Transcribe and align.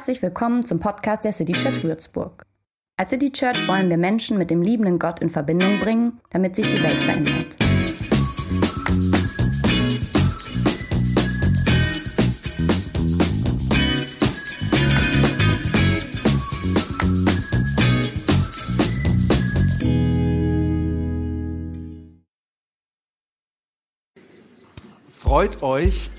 Herzlich 0.00 0.22
willkommen 0.22 0.64
zum 0.64 0.80
Podcast 0.80 1.26
der 1.26 1.32
City 1.34 1.52
Church 1.52 1.84
Würzburg. 1.84 2.46
Als 2.96 3.10
City 3.10 3.30
Church 3.30 3.68
wollen 3.68 3.90
wir 3.90 3.98
Menschen 3.98 4.38
mit 4.38 4.50
dem 4.50 4.62
liebenden 4.62 4.98
Gott 4.98 5.20
in 5.20 5.28
Verbindung 5.28 5.78
bringen, 5.78 6.22
damit 6.30 6.56
sich 6.56 6.66
die 6.66 6.82
Welt 6.82 7.02
verändert. 7.02 7.54
Freut 25.12 25.62
euch 25.62 26.10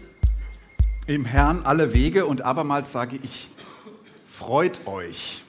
im 1.08 1.26
Herrn 1.26 1.64
alle 1.64 1.94
Wege 1.94 2.28
und 2.28 2.44
abermals 2.44 2.92
sage 2.92 3.18
ich, 3.24 3.50
freut 4.42 4.88
euch. 4.88 5.44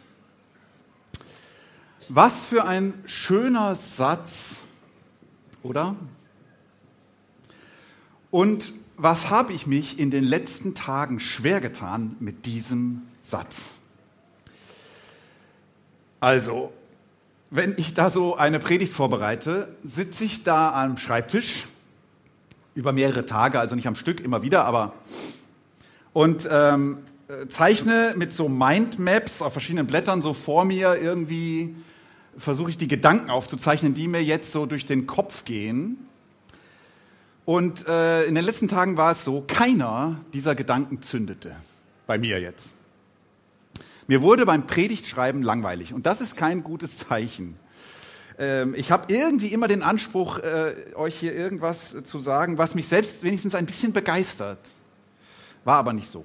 Was 2.10 2.44
für 2.44 2.66
ein 2.66 2.92
schöner 3.06 3.74
Satz, 3.74 4.64
oder? 5.62 5.96
Und 8.30 8.74
was 8.98 9.30
habe 9.30 9.54
ich 9.54 9.66
mich 9.66 9.98
in 9.98 10.10
den 10.10 10.24
letzten 10.24 10.74
Tagen 10.74 11.20
schwer 11.20 11.62
getan 11.62 12.16
mit 12.20 12.44
diesem 12.44 13.00
Satz? 13.22 13.70
Also, 16.20 16.70
wenn 17.48 17.74
ich 17.78 17.94
da 17.94 18.10
so 18.10 18.36
eine 18.36 18.58
Predigt 18.58 18.92
vorbereite, 18.92 19.74
sitze 19.82 20.24
ich 20.24 20.44
da 20.44 20.70
am 20.70 20.98
Schreibtisch 20.98 21.66
über 22.74 22.92
mehrere 22.92 23.24
Tage, 23.24 23.58
also 23.58 23.74
nicht 23.74 23.88
am 23.88 23.96
Stück, 23.96 24.20
immer 24.20 24.42
wieder, 24.42 24.66
aber 24.66 24.92
und 26.12 26.46
ähm, 26.50 26.98
zeichne 27.48 28.14
mit 28.16 28.32
so 28.32 28.48
Mindmaps 28.48 29.42
auf 29.42 29.52
verschiedenen 29.52 29.86
Blättern 29.86 30.22
so 30.22 30.34
vor 30.34 30.64
mir 30.64 31.00
irgendwie, 31.00 31.74
versuche 32.36 32.70
ich 32.70 32.78
die 32.78 32.88
Gedanken 32.88 33.30
aufzuzeichnen, 33.30 33.94
die 33.94 34.08
mir 34.08 34.22
jetzt 34.22 34.52
so 34.52 34.66
durch 34.66 34.86
den 34.86 35.06
Kopf 35.06 35.44
gehen. 35.44 36.08
Und 37.44 37.86
äh, 37.88 38.24
in 38.24 38.34
den 38.34 38.44
letzten 38.44 38.68
Tagen 38.68 38.96
war 38.96 39.12
es 39.12 39.24
so, 39.24 39.42
keiner 39.46 40.20
dieser 40.32 40.54
Gedanken 40.54 41.02
zündete. 41.02 41.56
Bei 42.06 42.18
mir 42.18 42.40
jetzt. 42.40 42.74
Mir 44.06 44.22
wurde 44.22 44.46
beim 44.46 44.66
Predigtschreiben 44.66 45.42
langweilig. 45.42 45.92
Und 45.92 46.06
das 46.06 46.20
ist 46.20 46.36
kein 46.36 46.62
gutes 46.62 46.98
Zeichen. 46.98 47.56
Ähm, 48.38 48.74
ich 48.76 48.90
habe 48.90 49.12
irgendwie 49.12 49.48
immer 49.48 49.68
den 49.68 49.82
Anspruch, 49.82 50.38
äh, 50.38 50.74
euch 50.94 51.18
hier 51.18 51.34
irgendwas 51.34 52.02
zu 52.04 52.18
sagen, 52.18 52.58
was 52.58 52.74
mich 52.74 52.86
selbst 52.88 53.22
wenigstens 53.22 53.54
ein 53.54 53.66
bisschen 53.66 53.92
begeistert. 53.92 54.58
War 55.64 55.76
aber 55.76 55.92
nicht 55.92 56.10
so. 56.10 56.24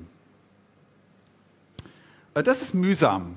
Äh, 2.37 2.43
das 2.43 2.61
ist 2.61 2.73
mühsam. 2.73 3.35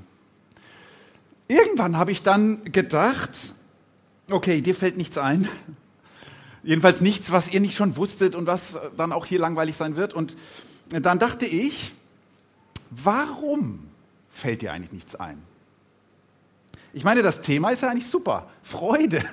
Irgendwann 1.48 1.96
habe 1.96 2.12
ich 2.12 2.22
dann 2.22 2.62
gedacht, 2.64 3.54
okay, 4.30 4.60
dir 4.60 4.74
fällt 4.74 4.96
nichts 4.96 5.18
ein. 5.18 5.48
Jedenfalls 6.62 7.00
nichts, 7.00 7.32
was 7.32 7.50
ihr 7.50 7.60
nicht 7.60 7.74
schon 7.74 7.96
wusstet 7.96 8.34
und 8.34 8.46
was 8.46 8.78
dann 8.96 9.12
auch 9.12 9.24
hier 9.24 9.40
langweilig 9.40 9.76
sein 9.76 9.96
wird. 9.96 10.12
Und 10.12 10.36
dann 10.90 11.18
dachte 11.18 11.46
ich, 11.46 11.92
warum 12.90 13.88
fällt 14.30 14.60
dir 14.60 14.72
eigentlich 14.72 14.92
nichts 14.92 15.16
ein? 15.16 15.42
Ich 16.92 17.02
meine, 17.02 17.22
das 17.22 17.40
Thema 17.40 17.70
ist 17.70 17.80
ja 17.80 17.88
eigentlich 17.88 18.08
super. 18.08 18.50
Freude. 18.62 19.24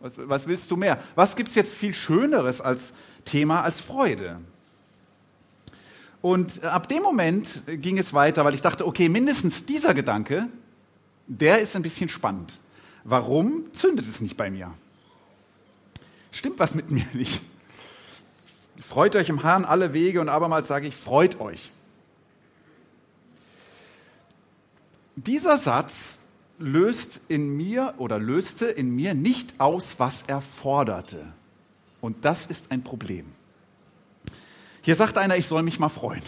Was, 0.00 0.14
was 0.16 0.46
willst 0.48 0.70
du 0.70 0.76
mehr? 0.76 0.98
Was 1.14 1.36
gibt 1.36 1.50
es 1.50 1.54
jetzt 1.54 1.72
viel 1.72 1.94
Schöneres 1.94 2.60
als 2.60 2.92
Thema 3.24 3.62
als 3.62 3.80
Freude? 3.80 4.40
Und 6.24 6.64
ab 6.64 6.88
dem 6.88 7.02
Moment 7.02 7.64
ging 7.66 7.98
es 7.98 8.14
weiter, 8.14 8.46
weil 8.46 8.54
ich 8.54 8.62
dachte, 8.62 8.86
okay, 8.86 9.10
mindestens 9.10 9.66
dieser 9.66 9.92
Gedanke, 9.92 10.48
der 11.26 11.58
ist 11.58 11.76
ein 11.76 11.82
bisschen 11.82 12.08
spannend. 12.08 12.58
Warum 13.04 13.70
zündet 13.74 14.08
es 14.08 14.22
nicht 14.22 14.34
bei 14.34 14.48
mir? 14.48 14.72
Stimmt 16.30 16.58
was 16.58 16.74
mit 16.74 16.90
mir 16.90 17.04
nicht? 17.12 17.42
Freut 18.80 19.16
euch 19.16 19.28
im 19.28 19.42
Herrn 19.42 19.66
alle 19.66 19.92
Wege 19.92 20.22
und 20.22 20.30
abermals 20.30 20.66
sage 20.66 20.88
ich, 20.88 20.96
freut 20.96 21.40
euch. 21.42 21.70
Dieser 25.16 25.58
Satz 25.58 26.20
löst 26.58 27.20
in 27.28 27.54
mir 27.54 27.92
oder 27.98 28.18
löste 28.18 28.64
in 28.64 28.96
mir 28.96 29.12
nicht 29.12 29.60
aus, 29.60 29.96
was 29.98 30.22
er 30.26 30.40
forderte. 30.40 31.34
Und 32.00 32.24
das 32.24 32.46
ist 32.46 32.70
ein 32.70 32.82
Problem. 32.82 33.26
Hier 34.84 34.94
sagt 34.94 35.16
einer, 35.16 35.38
ich 35.38 35.46
soll 35.46 35.62
mich 35.62 35.78
mal 35.78 35.88
freuen. 35.88 36.20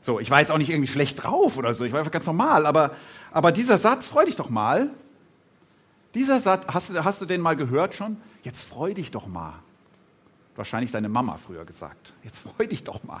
So, 0.00 0.18
ich 0.18 0.30
war 0.30 0.40
jetzt 0.40 0.50
auch 0.50 0.56
nicht 0.56 0.70
irgendwie 0.70 0.90
schlecht 0.90 1.22
drauf 1.22 1.58
oder 1.58 1.74
so, 1.74 1.84
ich 1.84 1.92
war 1.92 1.98
einfach 1.98 2.10
ganz 2.10 2.24
normal, 2.24 2.64
aber, 2.64 2.92
aber 3.30 3.52
dieser 3.52 3.76
Satz, 3.76 4.06
freu 4.06 4.24
dich 4.24 4.36
doch 4.36 4.48
mal. 4.48 4.88
Dieser 6.14 6.40
Satz, 6.40 6.64
hast 6.68 6.88
du, 6.88 7.04
hast 7.04 7.20
du 7.20 7.26
den 7.26 7.42
mal 7.42 7.54
gehört 7.54 7.94
schon? 7.94 8.16
Jetzt 8.44 8.62
freu 8.62 8.94
dich 8.94 9.10
doch 9.10 9.26
mal. 9.26 9.52
Wahrscheinlich 10.56 10.90
deine 10.90 11.10
Mama 11.10 11.36
früher 11.36 11.66
gesagt. 11.66 12.14
Jetzt 12.24 12.38
freu 12.38 12.66
dich 12.66 12.84
doch 12.84 13.04
mal. 13.04 13.20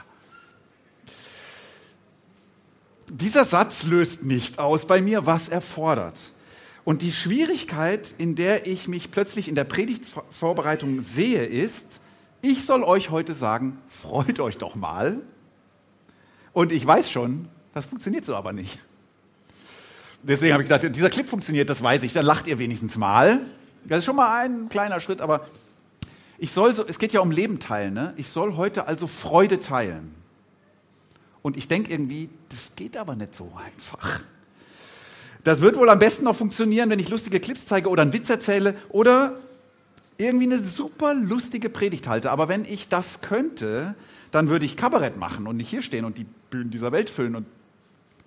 Dieser 3.10 3.44
Satz 3.44 3.82
löst 3.82 4.24
nicht 4.24 4.58
aus 4.58 4.86
bei 4.86 5.02
mir, 5.02 5.26
was 5.26 5.50
er 5.50 5.60
fordert. 5.60 6.32
Und 6.86 7.02
die 7.02 7.12
Schwierigkeit, 7.12 8.14
in 8.16 8.36
der 8.36 8.66
ich 8.66 8.88
mich 8.88 9.10
plötzlich 9.10 9.48
in 9.48 9.54
der 9.54 9.64
Predigtvorbereitung 9.64 11.02
sehe, 11.02 11.44
ist, 11.44 12.00
ich 12.42 12.64
soll 12.64 12.82
euch 12.82 13.10
heute 13.10 13.34
sagen, 13.34 13.78
freut 13.88 14.40
euch 14.40 14.58
doch 14.58 14.74
mal. 14.74 15.20
Und 16.52 16.72
ich 16.72 16.86
weiß 16.86 17.10
schon, 17.10 17.48
das 17.74 17.86
funktioniert 17.86 18.24
so 18.24 18.34
aber 18.34 18.52
nicht. 18.52 18.78
Deswegen 20.22 20.52
habe 20.52 20.62
ich 20.62 20.68
gedacht, 20.68 20.94
dieser 20.94 21.10
Clip 21.10 21.28
funktioniert, 21.28 21.70
das 21.70 21.82
weiß 21.82 22.02
ich, 22.02 22.12
dann 22.12 22.26
lacht 22.26 22.46
ihr 22.46 22.58
wenigstens 22.58 22.96
mal. 22.96 23.40
Das 23.84 24.00
ist 24.00 24.04
schon 24.04 24.16
mal 24.16 24.44
ein 24.44 24.68
kleiner 24.68 25.00
Schritt, 25.00 25.20
aber 25.20 25.46
ich 26.38 26.52
soll 26.52 26.74
so, 26.74 26.86
es 26.86 26.98
geht 26.98 27.12
ja 27.12 27.20
um 27.20 27.30
Leben 27.30 27.60
teilen, 27.60 27.94
ne? 27.94 28.14
Ich 28.16 28.28
soll 28.28 28.56
heute 28.56 28.86
also 28.86 29.06
Freude 29.06 29.60
teilen. 29.60 30.14
Und 31.42 31.56
ich 31.56 31.68
denke 31.68 31.92
irgendwie, 31.92 32.30
das 32.48 32.72
geht 32.76 32.96
aber 32.96 33.16
nicht 33.16 33.34
so 33.34 33.52
einfach. 33.56 34.20
Das 35.44 35.60
wird 35.60 35.76
wohl 35.76 35.88
am 35.88 35.98
besten 35.98 36.24
noch 36.24 36.36
funktionieren, 36.36 36.90
wenn 36.90 36.98
ich 36.98 37.08
lustige 37.08 37.40
Clips 37.40 37.66
zeige 37.66 37.88
oder 37.88 38.02
einen 38.02 38.12
Witz 38.12 38.28
erzähle 38.28 38.74
oder 38.88 39.38
irgendwie 40.18 40.46
eine 40.46 40.58
super 40.58 41.14
lustige 41.14 41.70
Predigt 41.70 42.08
halte. 42.08 42.30
Aber 42.30 42.48
wenn 42.48 42.64
ich 42.64 42.88
das 42.88 43.20
könnte, 43.20 43.94
dann 44.30 44.50
würde 44.50 44.66
ich 44.66 44.76
Kabarett 44.76 45.16
machen 45.16 45.46
und 45.46 45.56
nicht 45.56 45.70
hier 45.70 45.80
stehen 45.80 46.04
und 46.04 46.18
die 46.18 46.26
Bühnen 46.50 46.70
dieser 46.70 46.92
Welt 46.92 47.08
füllen. 47.08 47.36
Und 47.36 47.46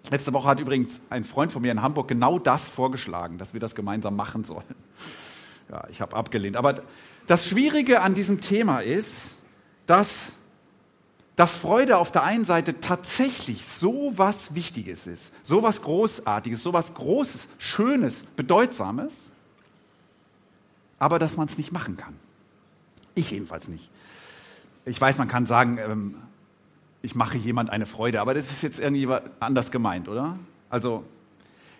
letzte 0.09 0.34
Woche 0.34 0.47
hat 0.47 0.59
übrigens 0.59 1.01
ein 1.09 1.25
Freund 1.25 1.51
von 1.51 1.62
mir 1.62 1.72
in 1.72 1.81
Hamburg 1.81 2.07
genau 2.07 2.40
das 2.40 2.69
vorgeschlagen, 2.69 3.38
dass 3.38 3.53
wir 3.53 3.59
das 3.59 3.75
gemeinsam 3.75 4.16
machen 4.16 4.46
sollen. 4.46 4.63
Ja, 5.69 5.84
ich 5.90 6.01
habe 6.01 6.16
abgelehnt. 6.16 6.56
Aber 6.57 6.81
das 7.28 7.46
Schwierige 7.46 8.01
an 8.01 8.13
diesem 8.13 8.40
Thema 8.40 8.80
ist, 8.80 9.41
dass, 9.85 10.38
dass 11.35 11.51
Freude 11.56 11.97
auf 11.97 12.12
der 12.12 12.24
einen 12.24 12.46
Seite 12.46 12.80
tatsächlich 12.80 13.66
so 13.66 14.13
was 14.16 14.56
Wichtiges 14.56 15.07
ist, 15.07 15.34
so 15.44 15.62
was 15.62 15.81
Großartiges, 15.81 16.63
so 16.63 16.74
was 16.74 16.94
Großes, 16.94 17.50
Schönes, 17.57 18.24
Bedeutsames 18.38 19.31
aber 21.01 21.17
dass 21.17 21.35
man 21.35 21.47
es 21.47 21.57
nicht 21.57 21.72
machen 21.72 21.97
kann. 21.97 22.13
Ich 23.16 23.31
jedenfalls 23.31 23.67
nicht. 23.67 23.89
Ich 24.85 25.01
weiß, 25.01 25.17
man 25.17 25.28
kann 25.28 25.47
sagen, 25.47 25.79
ähm, 25.79 26.13
ich 27.01 27.16
mache 27.16 27.39
jemand 27.39 27.72
eine 27.72 27.88
Freude, 27.88 28.22
aber 28.22 28.35
das 28.35 28.51
ist 28.51 28.62
jetzt 28.62 28.79
irgendwie 28.79 29.07
anders 29.39 29.72
gemeint, 29.72 30.07
oder? 30.07 30.38
Also, 30.69 31.03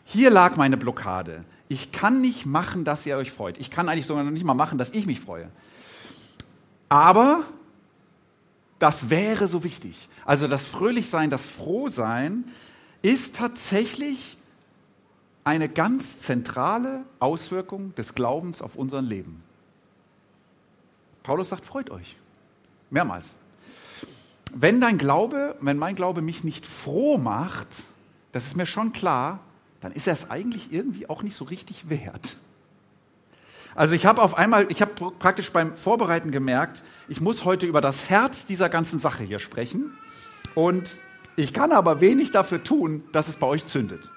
hier 0.06 0.32
lag 0.32 0.56
meine 0.56 0.76
Blockade. 0.76 1.46
Ich 1.70 1.92
kann 1.92 2.20
nicht 2.20 2.48
machen, 2.48 2.84
dass 2.84 3.06
ihr 3.06 3.16
euch 3.16 3.32
freut. 3.32 3.60
Ich 3.60 3.70
kann 3.70 3.90
eigentlich 3.90 4.08
sogar 4.08 4.24
noch 4.24 4.32
nicht 4.32 4.44
mal 4.44 4.56
machen, 4.56 4.80
dass 4.80 4.90
ich 4.90 5.06
mich 5.06 5.20
freue. 5.20 5.52
Aber 6.90 7.44
das 8.80 9.12
wäre 9.12 9.48
so 9.48 9.64
wichtig. 9.64 10.10
Also 10.26 10.48
das 10.48 10.66
Fröhlichsein, 10.66 11.30
das 11.30 11.46
Frohsein 11.46 12.46
ist 13.04 13.36
tatsächlich 13.36 14.38
eine 15.44 15.70
ganz 15.70 16.20
zentrale 16.20 17.04
Auswirkung 17.20 17.96
des 17.96 18.14
Glaubens 18.16 18.62
auf 18.62 18.76
unser 18.76 19.02
Leben. 19.02 19.44
Paulus 21.24 21.50
sagt, 21.50 21.66
freut 21.66 21.90
euch. 21.90 22.18
Mehrmals. 22.90 23.36
Wenn 24.54 24.82
dein 24.82 24.98
Glaube, 24.98 25.56
wenn 25.62 25.78
mein 25.78 25.96
Glaube 25.96 26.22
mich 26.22 26.44
nicht 26.44 26.66
froh 26.66 27.18
macht, 27.18 27.68
das 28.32 28.46
ist 28.46 28.56
mir 28.56 28.66
schon 28.66 28.92
klar, 28.92 29.40
dann 29.80 29.92
ist 29.92 30.08
er 30.08 30.14
es 30.14 30.30
eigentlich 30.30 30.72
irgendwie 30.72 31.10
auch 31.10 31.24
nicht 31.24 31.36
so 31.36 31.46
richtig 31.46 31.90
wert. 31.90 32.36
Also 33.74 33.96
ich 33.96 34.06
habe 34.06 34.22
auf 34.22 34.38
einmal, 34.38 34.70
ich 34.70 34.82
habe 34.82 35.12
praktisch 35.18 35.52
beim 35.52 35.76
Vorbereiten 35.78 36.32
gemerkt, 36.32 36.84
ich 37.08 37.22
muss 37.22 37.46
heute 37.46 37.66
über 37.66 37.80
das 37.80 38.10
Herz 38.10 38.46
dieser 38.46 38.70
ganzen 38.70 39.00
Sache 39.00 39.24
hier 39.24 39.40
sprechen 39.40 39.98
und 40.56 41.00
ich 41.38 41.54
kann 41.54 41.72
aber 41.72 42.02
wenig 42.02 42.32
dafür 42.32 42.64
tun, 42.64 43.04
dass 43.14 43.30
es 43.30 43.38
bei 43.38 43.48
euch 43.48 43.66
zündet. 43.66 44.12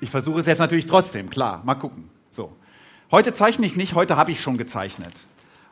Ich 0.00 0.10
versuche 0.10 0.40
es 0.40 0.46
jetzt 0.46 0.58
natürlich 0.58 0.86
trotzdem, 0.86 1.30
klar, 1.30 1.62
mal 1.64 1.74
gucken. 1.74 2.10
So. 2.30 2.52
Heute 3.10 3.32
zeichne 3.32 3.66
ich 3.66 3.76
nicht, 3.76 3.94
heute 3.94 4.16
habe 4.16 4.30
ich 4.30 4.40
schon 4.40 4.56
gezeichnet. 4.56 5.12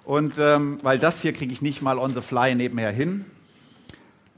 Und 0.04 0.38
ähm, 0.38 0.78
weil 0.82 0.98
das 0.98 1.22
hier 1.22 1.32
kriege 1.32 1.52
ich 1.52 1.62
nicht 1.62 1.82
mal 1.82 1.98
on 1.98 2.14
the 2.14 2.20
fly 2.20 2.54
nebenher 2.54 2.90
hin. 2.90 3.24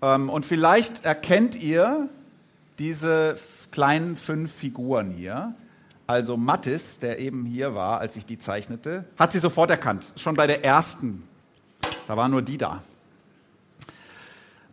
Ähm, 0.03 0.29
und 0.29 0.47
vielleicht 0.47 1.05
erkennt 1.05 1.61
ihr 1.63 2.09
diese 2.79 3.39
kleinen 3.71 4.17
fünf 4.17 4.53
Figuren 4.53 5.11
hier. 5.11 5.55
Also 6.07 6.37
Mattis, 6.37 7.01
der 7.01 7.19
eben 7.19 7.45
hier 7.45 7.75
war, 7.75 7.99
als 7.99 8.17
ich 8.17 8.27
die 8.27 8.39
zeichnete, 8.39 9.05
hat 9.19 9.33
sie 9.33 9.41
sofort 9.41 9.71
erkannt. 9.71 10.07
Schon 10.17 10.37
bei 10.37 10.47
der 10.47 10.65
ersten. 10.65 11.25
Da 12.07 12.17
waren 12.17 12.31
nur 12.31 12.43
die 12.43 12.59
da. 12.59 12.83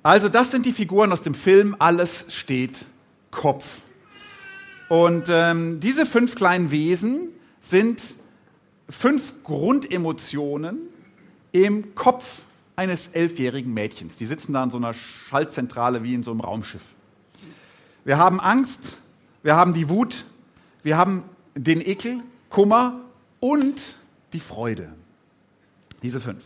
Also 0.04 0.30
das 0.30 0.52
sind 0.52 0.66
die 0.66 0.74
Figuren 0.74 1.12
aus 1.12 1.22
dem 1.22 1.34
Film 1.34 1.76
Alles 1.80 2.26
steht 2.30 2.86
Kopf. 3.32 3.82
Und 4.94 5.26
ähm, 5.28 5.80
diese 5.80 6.06
fünf 6.06 6.36
kleinen 6.36 6.70
Wesen 6.70 7.30
sind 7.62 8.00
fünf 8.88 9.42
Grundemotionen 9.42 10.82
im 11.52 11.96
Kopf 11.96 12.44
eines 12.76 13.08
elfjährigen 13.08 13.74
Mädchens. 13.74 14.18
Die 14.18 14.28
sitzen 14.28 14.54
da 14.54 14.64
in 14.64 14.70
so 14.70 14.78
einer 14.78 14.94
Schaltzentrale 14.94 16.04
wie 16.04 16.14
in 16.14 16.22
so 16.22 16.30
einem 16.30 16.42
Raumschiff. 16.42 16.94
Wir 18.06 18.20
haben 18.20 18.40
Angst, 18.40 18.98
wir 19.42 19.56
haben 19.56 19.74
die 19.74 19.90
Wut, 19.90 20.26
wir 20.84 20.96
haben 20.96 21.24
den 21.56 21.82
Ekel, 21.82 22.20
Kummer 22.52 23.00
und 23.40 23.96
die 24.34 24.40
Freude. 24.40 24.94
Diese 26.04 26.22
fünf. 26.22 26.44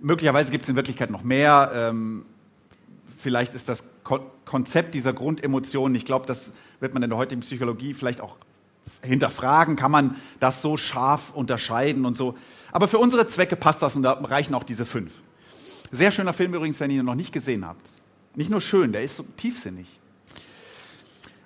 Möglicherweise 0.00 0.50
gibt 0.50 0.64
es 0.64 0.68
in 0.68 0.76
Wirklichkeit 0.76 1.10
noch 1.10 1.22
mehr. 1.22 1.72
Ähm, 1.74 2.26
vielleicht 3.16 3.54
ist 3.54 3.70
das 3.70 3.84
Konzept 4.44 4.92
dieser 4.92 5.14
Grundemotionen, 5.14 5.94
ich 5.94 6.04
glaube, 6.04 6.26
das 6.26 6.52
wird 6.80 6.94
man 6.94 7.02
in 7.02 7.10
der 7.10 7.18
heutigen 7.18 7.40
Psychologie 7.40 7.94
vielleicht 7.94 8.20
auch 8.20 8.36
hinterfragen, 9.02 9.76
kann 9.76 9.90
man 9.90 10.16
das 10.40 10.62
so 10.62 10.76
scharf 10.76 11.32
unterscheiden 11.34 12.04
und 12.04 12.16
so. 12.16 12.36
Aber 12.72 12.88
für 12.88 12.98
unsere 12.98 13.26
Zwecke 13.26 13.56
passt 13.56 13.82
das 13.82 13.96
und 13.96 14.02
da 14.02 14.12
reichen 14.12 14.54
auch 14.54 14.64
diese 14.64 14.86
fünf. 14.86 15.22
Sehr 15.90 16.10
schöner 16.10 16.32
Film 16.32 16.54
übrigens, 16.54 16.80
wenn 16.80 16.90
ihr 16.90 17.00
ihn 17.00 17.06
noch 17.06 17.14
nicht 17.14 17.32
gesehen 17.32 17.66
habt. 17.66 17.90
Nicht 18.34 18.50
nur 18.50 18.60
schön, 18.60 18.92
der 18.92 19.02
ist 19.02 19.16
so 19.16 19.24
tiefsinnig. 19.36 19.86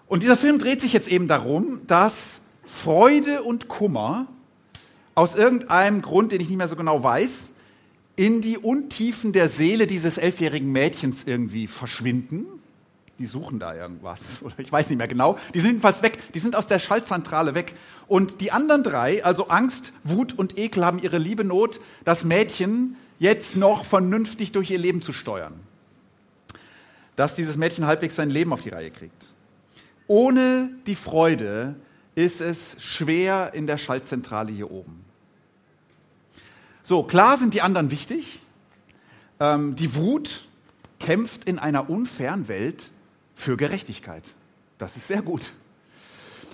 Und 0.06 0.22
dieser 0.22 0.36
Film 0.36 0.58
dreht 0.58 0.80
sich 0.80 0.92
jetzt 0.92 1.08
eben 1.08 1.28
darum, 1.28 1.80
dass 1.86 2.40
Freude 2.64 3.42
und 3.42 3.68
Kummer 3.68 4.26
aus 5.14 5.34
irgendeinem 5.34 6.02
Grund, 6.02 6.32
den 6.32 6.40
ich 6.40 6.48
nicht 6.48 6.58
mehr 6.58 6.68
so 6.68 6.76
genau 6.76 7.02
weiß, 7.02 7.54
in 8.16 8.40
die 8.40 8.58
Untiefen 8.58 9.32
der 9.32 9.48
Seele 9.48 9.86
dieses 9.86 10.18
elfjährigen 10.18 10.70
Mädchens 10.70 11.24
irgendwie 11.24 11.66
verschwinden. 11.66 12.46
Die 13.22 13.28
suchen 13.28 13.60
da 13.60 13.72
irgendwas, 13.72 14.20
oder 14.42 14.58
ich 14.58 14.72
weiß 14.72 14.88
nicht 14.88 14.98
mehr 14.98 15.06
genau. 15.06 15.38
Die 15.54 15.60
sind 15.60 15.68
jedenfalls 15.70 16.02
weg, 16.02 16.18
die 16.34 16.40
sind 16.40 16.56
aus 16.56 16.66
der 16.66 16.80
Schaltzentrale 16.80 17.54
weg. 17.54 17.76
Und 18.08 18.40
die 18.40 18.50
anderen 18.50 18.82
drei, 18.82 19.24
also 19.24 19.46
Angst, 19.46 19.92
Wut 20.02 20.32
und 20.36 20.58
Ekel, 20.58 20.84
haben 20.84 20.98
ihre 20.98 21.18
liebe 21.18 21.44
Not, 21.44 21.78
das 22.02 22.24
Mädchen 22.24 22.96
jetzt 23.20 23.54
noch 23.54 23.84
vernünftig 23.84 24.50
durch 24.50 24.72
ihr 24.72 24.78
Leben 24.78 25.02
zu 25.02 25.12
steuern. 25.12 25.54
Dass 27.14 27.36
dieses 27.36 27.56
Mädchen 27.56 27.86
halbwegs 27.86 28.16
sein 28.16 28.28
Leben 28.28 28.52
auf 28.52 28.62
die 28.62 28.70
Reihe 28.70 28.90
kriegt. 28.90 29.28
Ohne 30.08 30.70
die 30.88 30.96
Freude 30.96 31.76
ist 32.16 32.40
es 32.40 32.74
schwer 32.80 33.52
in 33.54 33.68
der 33.68 33.78
Schaltzentrale 33.78 34.50
hier 34.50 34.72
oben. 34.72 35.04
So, 36.82 37.04
klar 37.04 37.38
sind 37.38 37.54
die 37.54 37.62
anderen 37.62 37.92
wichtig. 37.92 38.40
Ähm, 39.38 39.76
die 39.76 39.94
Wut 39.94 40.42
kämpft 40.98 41.44
in 41.44 41.60
einer 41.60 41.88
unfairen 41.88 42.48
Welt 42.48 42.90
für 43.42 43.56
Gerechtigkeit. 43.56 44.24
Das 44.78 44.96
ist 44.96 45.08
sehr 45.08 45.22
gut. 45.22 45.52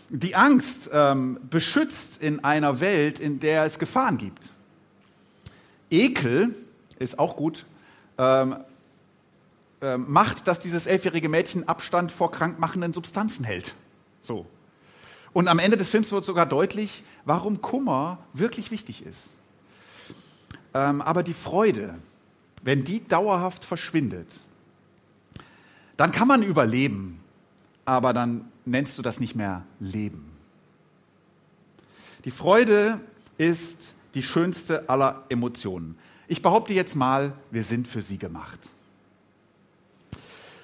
Die 0.08 0.34
Angst 0.34 0.90
ähm, 0.92 1.38
beschützt 1.50 2.22
in 2.22 2.42
einer 2.42 2.80
Welt, 2.80 3.20
in 3.20 3.40
der 3.40 3.64
es 3.64 3.78
Gefahren 3.78 4.16
gibt. 4.16 4.50
Ekel 5.90 6.54
ist 6.98 7.18
auch 7.18 7.36
gut, 7.36 7.66
ähm, 8.16 8.56
äh, 9.80 9.96
macht, 9.98 10.48
dass 10.48 10.58
dieses 10.58 10.86
elfjährige 10.86 11.28
Mädchen 11.28 11.68
Abstand 11.68 12.10
vor 12.10 12.32
krankmachenden 12.32 12.94
Substanzen 12.94 13.44
hält. 13.44 13.74
So. 14.22 14.46
Und 15.32 15.46
am 15.48 15.58
Ende 15.58 15.76
des 15.76 15.88
Films 15.88 16.10
wird 16.10 16.24
sogar 16.24 16.46
deutlich, 16.46 17.04
warum 17.24 17.60
Kummer 17.60 18.18
wirklich 18.32 18.70
wichtig 18.70 19.04
ist. 19.04 19.30
Ähm, 20.74 21.02
aber 21.02 21.22
die 21.22 21.34
Freude, 21.34 21.94
wenn 22.62 22.82
die 22.82 23.06
dauerhaft 23.06 23.64
verschwindet, 23.64 24.40
dann 25.98 26.12
kann 26.12 26.28
man 26.28 26.42
überleben, 26.42 27.20
aber 27.84 28.14
dann 28.14 28.46
nennst 28.64 28.96
du 28.96 29.02
das 29.02 29.20
nicht 29.20 29.34
mehr 29.34 29.64
Leben. 29.80 30.30
Die 32.24 32.30
Freude 32.30 33.00
ist 33.36 33.94
die 34.14 34.22
schönste 34.22 34.88
aller 34.88 35.24
Emotionen. 35.28 35.98
Ich 36.28 36.40
behaupte 36.40 36.72
jetzt 36.72 36.94
mal, 36.94 37.32
wir 37.50 37.64
sind 37.64 37.88
für 37.88 38.00
sie 38.00 38.16
gemacht. 38.16 38.70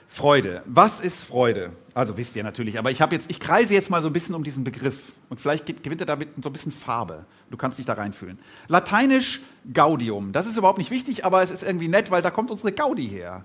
Freude. 0.08 0.62
Was 0.66 1.00
ist 1.00 1.24
Freude? 1.24 1.72
Also 1.94 2.16
wisst 2.16 2.36
ihr 2.36 2.44
natürlich, 2.44 2.78
aber 2.78 2.92
ich 2.92 3.00
habe 3.00 3.16
jetzt, 3.16 3.28
ich 3.28 3.40
kreise 3.40 3.74
jetzt 3.74 3.90
mal 3.90 4.02
so 4.02 4.08
ein 4.08 4.12
bisschen 4.12 4.36
um 4.36 4.44
diesen 4.44 4.62
Begriff 4.62 5.12
und 5.30 5.40
vielleicht 5.40 5.66
gewinnt 5.82 6.00
er 6.00 6.06
damit 6.06 6.28
so 6.40 6.48
ein 6.48 6.52
bisschen 6.52 6.70
Farbe. 6.70 7.26
Du 7.50 7.56
kannst 7.56 7.78
dich 7.78 7.86
da 7.86 7.94
reinfühlen. 7.94 8.38
Lateinisch 8.68 9.40
Gaudium. 9.72 10.30
Das 10.30 10.46
ist 10.46 10.56
überhaupt 10.56 10.78
nicht 10.78 10.92
wichtig, 10.92 11.24
aber 11.24 11.42
es 11.42 11.50
ist 11.50 11.64
irgendwie 11.64 11.88
nett, 11.88 12.12
weil 12.12 12.22
da 12.22 12.30
kommt 12.30 12.52
unsere 12.52 12.70
Gaudi 12.70 13.08
her. 13.08 13.44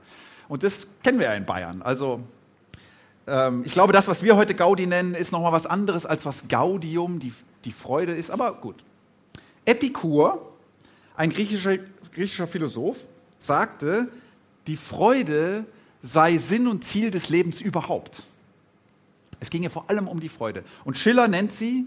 Und 0.49 0.63
das 0.63 0.87
kennen 1.03 1.19
wir 1.19 1.27
ja 1.27 1.33
in 1.33 1.45
Bayern. 1.45 1.81
Also 1.81 2.21
ähm, 3.27 3.63
ich 3.65 3.71
glaube, 3.71 3.93
das, 3.93 4.07
was 4.09 4.23
wir 4.23 4.35
heute 4.35 4.55
Gaudi 4.55 4.87
nennen, 4.87 5.13
ist 5.13 5.31
nochmal 5.31 5.53
was 5.53 5.65
anderes 5.65 6.05
als 6.05 6.25
was 6.25 6.49
Gaudium, 6.49 7.19
die, 7.19 7.31
die 7.63 7.71
Freude 7.71 8.13
ist. 8.13 8.31
Aber 8.31 8.55
gut. 8.55 8.83
Epikur, 9.63 10.53
ein 11.15 11.29
griechischer, 11.29 11.77
griechischer 12.11 12.47
Philosoph, 12.47 13.07
sagte, 13.37 14.09
die 14.67 14.75
Freude 14.75 15.65
sei 16.01 16.37
Sinn 16.37 16.67
und 16.67 16.83
Ziel 16.83 17.11
des 17.11 17.29
Lebens 17.29 17.61
überhaupt. 17.61 18.23
Es 19.39 19.49
ging 19.49 19.63
ja 19.63 19.69
vor 19.69 19.89
allem 19.89 20.07
um 20.07 20.19
die 20.19 20.29
Freude. 20.29 20.63
Und 20.83 20.97
Schiller 20.97 21.27
nennt 21.27 21.51
sie 21.51 21.85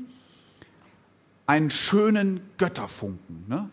einen 1.47 1.71
schönen 1.71 2.41
Götterfunken. 2.57 3.45
Ne? 3.49 3.69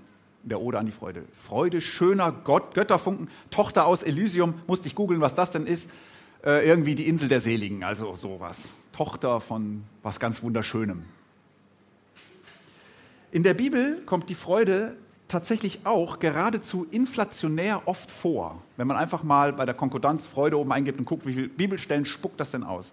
Der 0.50 0.62
Ode 0.62 0.80
an 0.80 0.86
die 0.86 0.92
Freude. 0.92 1.24
Freude, 1.34 1.80
schöner 1.80 2.32
Gott, 2.32 2.74
Götterfunken, 2.74 3.30
Tochter 3.52 3.86
aus 3.86 4.04
Elysium, 4.04 4.56
musste 4.68 4.88
ich 4.88 4.96
googeln, 4.96 5.22
was 5.22 5.36
das 5.36 5.52
denn 5.52 5.68
ist. 5.68 5.90
Äh, 6.44 6.68
irgendwie 6.68 6.96
die 6.96 7.08
Insel 7.08 7.30
der 7.30 7.40
Seligen, 7.40 7.84
also 7.84 8.16
sowas. 8.16 8.78
Tochter 8.94 9.42
von 9.42 9.84
was 10.04 10.20
ganz 10.20 10.42
Wunderschönem. 10.42 11.04
In 13.32 13.44
der 13.44 13.54
Bibel 13.54 14.02
kommt 14.06 14.30
die 14.30 14.36
Freude 14.36 14.96
tatsächlich 15.28 15.82
auch 15.84 16.20
geradezu 16.20 16.88
inflationär 16.90 17.84
oft 17.86 18.10
vor. 18.10 18.64
Wenn 18.78 18.88
man 18.88 18.98
einfach 18.98 19.22
mal 19.22 19.54
bei 19.54 19.66
der 19.66 19.76
Konkordanz 19.76 20.26
Freude 20.26 20.58
oben 20.58 20.72
eingibt 20.72 20.98
und 20.98 21.06
guckt, 21.06 21.28
wie 21.28 21.34
viele 21.34 21.50
Bibelstellen 21.50 22.06
spuckt 22.06 22.40
das 22.40 22.52
denn 22.52 22.64
aus. 22.64 22.92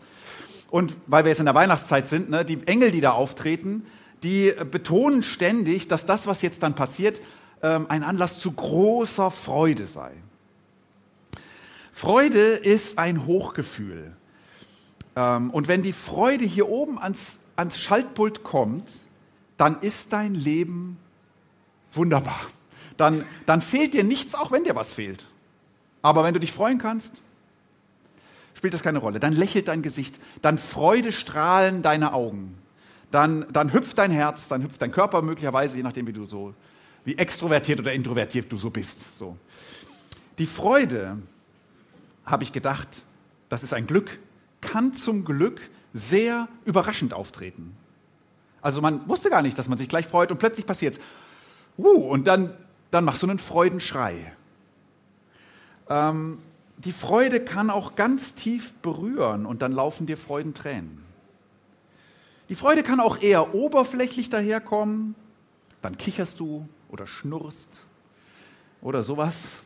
Und 0.70 0.94
weil 1.06 1.24
wir 1.24 1.30
jetzt 1.30 1.38
in 1.38 1.46
der 1.46 1.54
Weihnachtszeit 1.54 2.06
sind, 2.06 2.28
ne, 2.28 2.44
die 2.44 2.58
Engel, 2.66 2.90
die 2.90 3.00
da 3.00 3.12
auftreten, 3.12 3.86
die 4.22 4.52
betonen 4.70 5.22
ständig, 5.22 5.88
dass 5.88 6.04
das, 6.04 6.26
was 6.26 6.42
jetzt 6.42 6.62
dann 6.62 6.74
passiert, 6.74 7.20
ein 7.62 8.02
Anlass 8.02 8.38
zu 8.38 8.52
großer 8.52 9.30
Freude 9.30 9.86
sei. 9.86 10.12
Freude 11.92 12.38
ist 12.38 12.98
ein 12.98 13.26
Hochgefühl. 13.26 14.14
Ähm, 15.16 15.48
und 15.50 15.66
wenn 15.66 15.82
die 15.82 15.94
Freude 15.94 16.44
hier 16.44 16.68
oben 16.68 16.98
ans, 16.98 17.38
ans 17.56 17.78
Schaltpult 17.78 18.44
kommt, 18.44 18.92
dann 19.56 19.80
ist 19.80 20.12
dein 20.12 20.34
Leben 20.34 20.98
wunderbar. 21.92 22.38
Dann, 22.98 23.24
dann 23.46 23.62
fehlt 23.62 23.94
dir 23.94 24.04
nichts, 24.04 24.34
auch 24.34 24.52
wenn 24.52 24.64
dir 24.64 24.76
was 24.76 24.92
fehlt. 24.92 25.26
Aber 26.02 26.22
wenn 26.22 26.34
du 26.34 26.40
dich 26.40 26.52
freuen 26.52 26.78
kannst, 26.78 27.22
spielt 28.54 28.74
das 28.74 28.82
keine 28.82 28.98
Rolle. 28.98 29.18
Dann 29.18 29.32
lächelt 29.32 29.68
dein 29.68 29.82
Gesicht, 29.82 30.18
dann 30.42 30.58
Freude 30.58 31.12
strahlen 31.12 31.82
deine 31.82 32.12
Augen. 32.12 32.58
Dann, 33.10 33.46
dann 33.52 33.72
hüpft 33.72 33.98
dein 33.98 34.10
Herz, 34.10 34.48
dann 34.48 34.62
hüpft 34.62 34.82
dein 34.82 34.92
Körper 34.92 35.22
möglicherweise, 35.22 35.76
je 35.76 35.82
nachdem, 35.82 36.06
wie 36.06 36.12
du 36.12 36.26
so, 36.26 36.54
wie 37.06 37.16
extrovertiert 37.16 37.80
oder 37.80 37.94
introvertiert 37.94 38.52
du 38.52 38.58
so 38.58 38.68
bist. 38.68 39.16
So. 39.16 39.38
Die 40.38 40.46
Freude, 40.46 41.16
habe 42.26 42.42
ich 42.42 42.52
gedacht, 42.52 42.88
das 43.48 43.62
ist 43.62 43.72
ein 43.72 43.86
Glück, 43.86 44.18
kann 44.60 44.92
zum 44.92 45.24
Glück 45.24 45.60
sehr 45.94 46.48
überraschend 46.64 47.14
auftreten. 47.14 47.74
Also 48.60 48.80
man 48.82 49.08
wusste 49.08 49.30
gar 49.30 49.42
nicht, 49.42 49.56
dass 49.56 49.68
man 49.68 49.78
sich 49.78 49.88
gleich 49.88 50.08
freut 50.08 50.32
und 50.32 50.38
plötzlich 50.38 50.66
passiert 50.66 50.96
es. 50.96 51.00
Uh, 51.78 52.10
und 52.10 52.26
dann, 52.26 52.52
dann 52.90 53.04
machst 53.04 53.22
du 53.22 53.28
einen 53.28 53.38
Freudenschrei. 53.38 54.32
Ähm, 55.88 56.38
die 56.78 56.92
Freude 56.92 57.40
kann 57.40 57.70
auch 57.70 57.94
ganz 57.94 58.34
tief 58.34 58.74
berühren 58.74 59.46
und 59.46 59.62
dann 59.62 59.72
laufen 59.72 60.06
dir 60.06 60.18
Freudentränen. 60.18 61.04
Die 62.48 62.56
Freude 62.56 62.82
kann 62.82 62.98
auch 62.98 63.20
eher 63.22 63.54
oberflächlich 63.54 64.28
daherkommen, 64.28 65.14
dann 65.82 65.96
kicherst 65.96 66.40
du 66.40 66.68
oder 66.88 67.06
schnurrst 67.06 67.80
oder 68.82 69.02
sowas. 69.02 69.62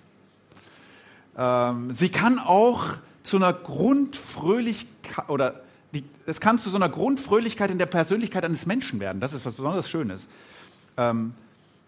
Ähm, 1.36 1.92
sie 1.92 2.08
kann 2.08 2.38
auch 2.38 2.96
zu 3.22 3.36
einer 3.36 3.52
Grundfröhlichkeit 3.52 5.28
oder 5.28 5.62
die, 5.92 6.04
es 6.26 6.40
kann 6.40 6.58
zu 6.58 6.70
so 6.70 6.76
einer 6.76 6.88
Grundfröhlichkeit 6.88 7.70
in 7.70 7.78
der 7.78 7.86
Persönlichkeit 7.86 8.44
eines 8.44 8.66
Menschen 8.66 9.00
werden. 9.00 9.20
Das 9.20 9.32
ist 9.32 9.44
was 9.44 9.54
besonders 9.54 9.90
Schönes. 9.90 10.28
Ähm, 10.96 11.34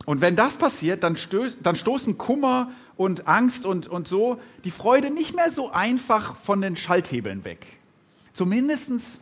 und 0.04 0.20
wenn 0.20 0.34
das 0.34 0.56
passiert, 0.56 1.04
dann, 1.04 1.16
stöß, 1.16 1.58
dann 1.62 1.76
stoßen 1.76 2.18
Kummer 2.18 2.72
und 2.96 3.28
Angst 3.28 3.64
und, 3.64 3.86
und 3.86 4.08
so 4.08 4.40
die 4.64 4.70
Freude 4.70 5.10
nicht 5.10 5.34
mehr 5.34 5.50
so 5.50 5.70
einfach 5.70 6.36
von 6.36 6.60
den 6.60 6.76
Schalthebeln 6.76 7.44
weg. 7.44 7.66
Zumindest 8.32 9.20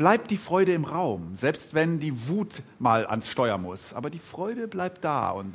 bleibt 0.00 0.30
die 0.30 0.38
Freude 0.38 0.72
im 0.72 0.86
Raum, 0.86 1.36
selbst 1.36 1.74
wenn 1.74 2.00
die 2.00 2.26
Wut 2.26 2.62
mal 2.78 3.04
ans 3.04 3.28
Steuer 3.28 3.58
muss. 3.58 3.92
Aber 3.92 4.08
die 4.08 4.18
Freude 4.18 4.66
bleibt 4.66 5.04
da 5.04 5.28
und 5.28 5.52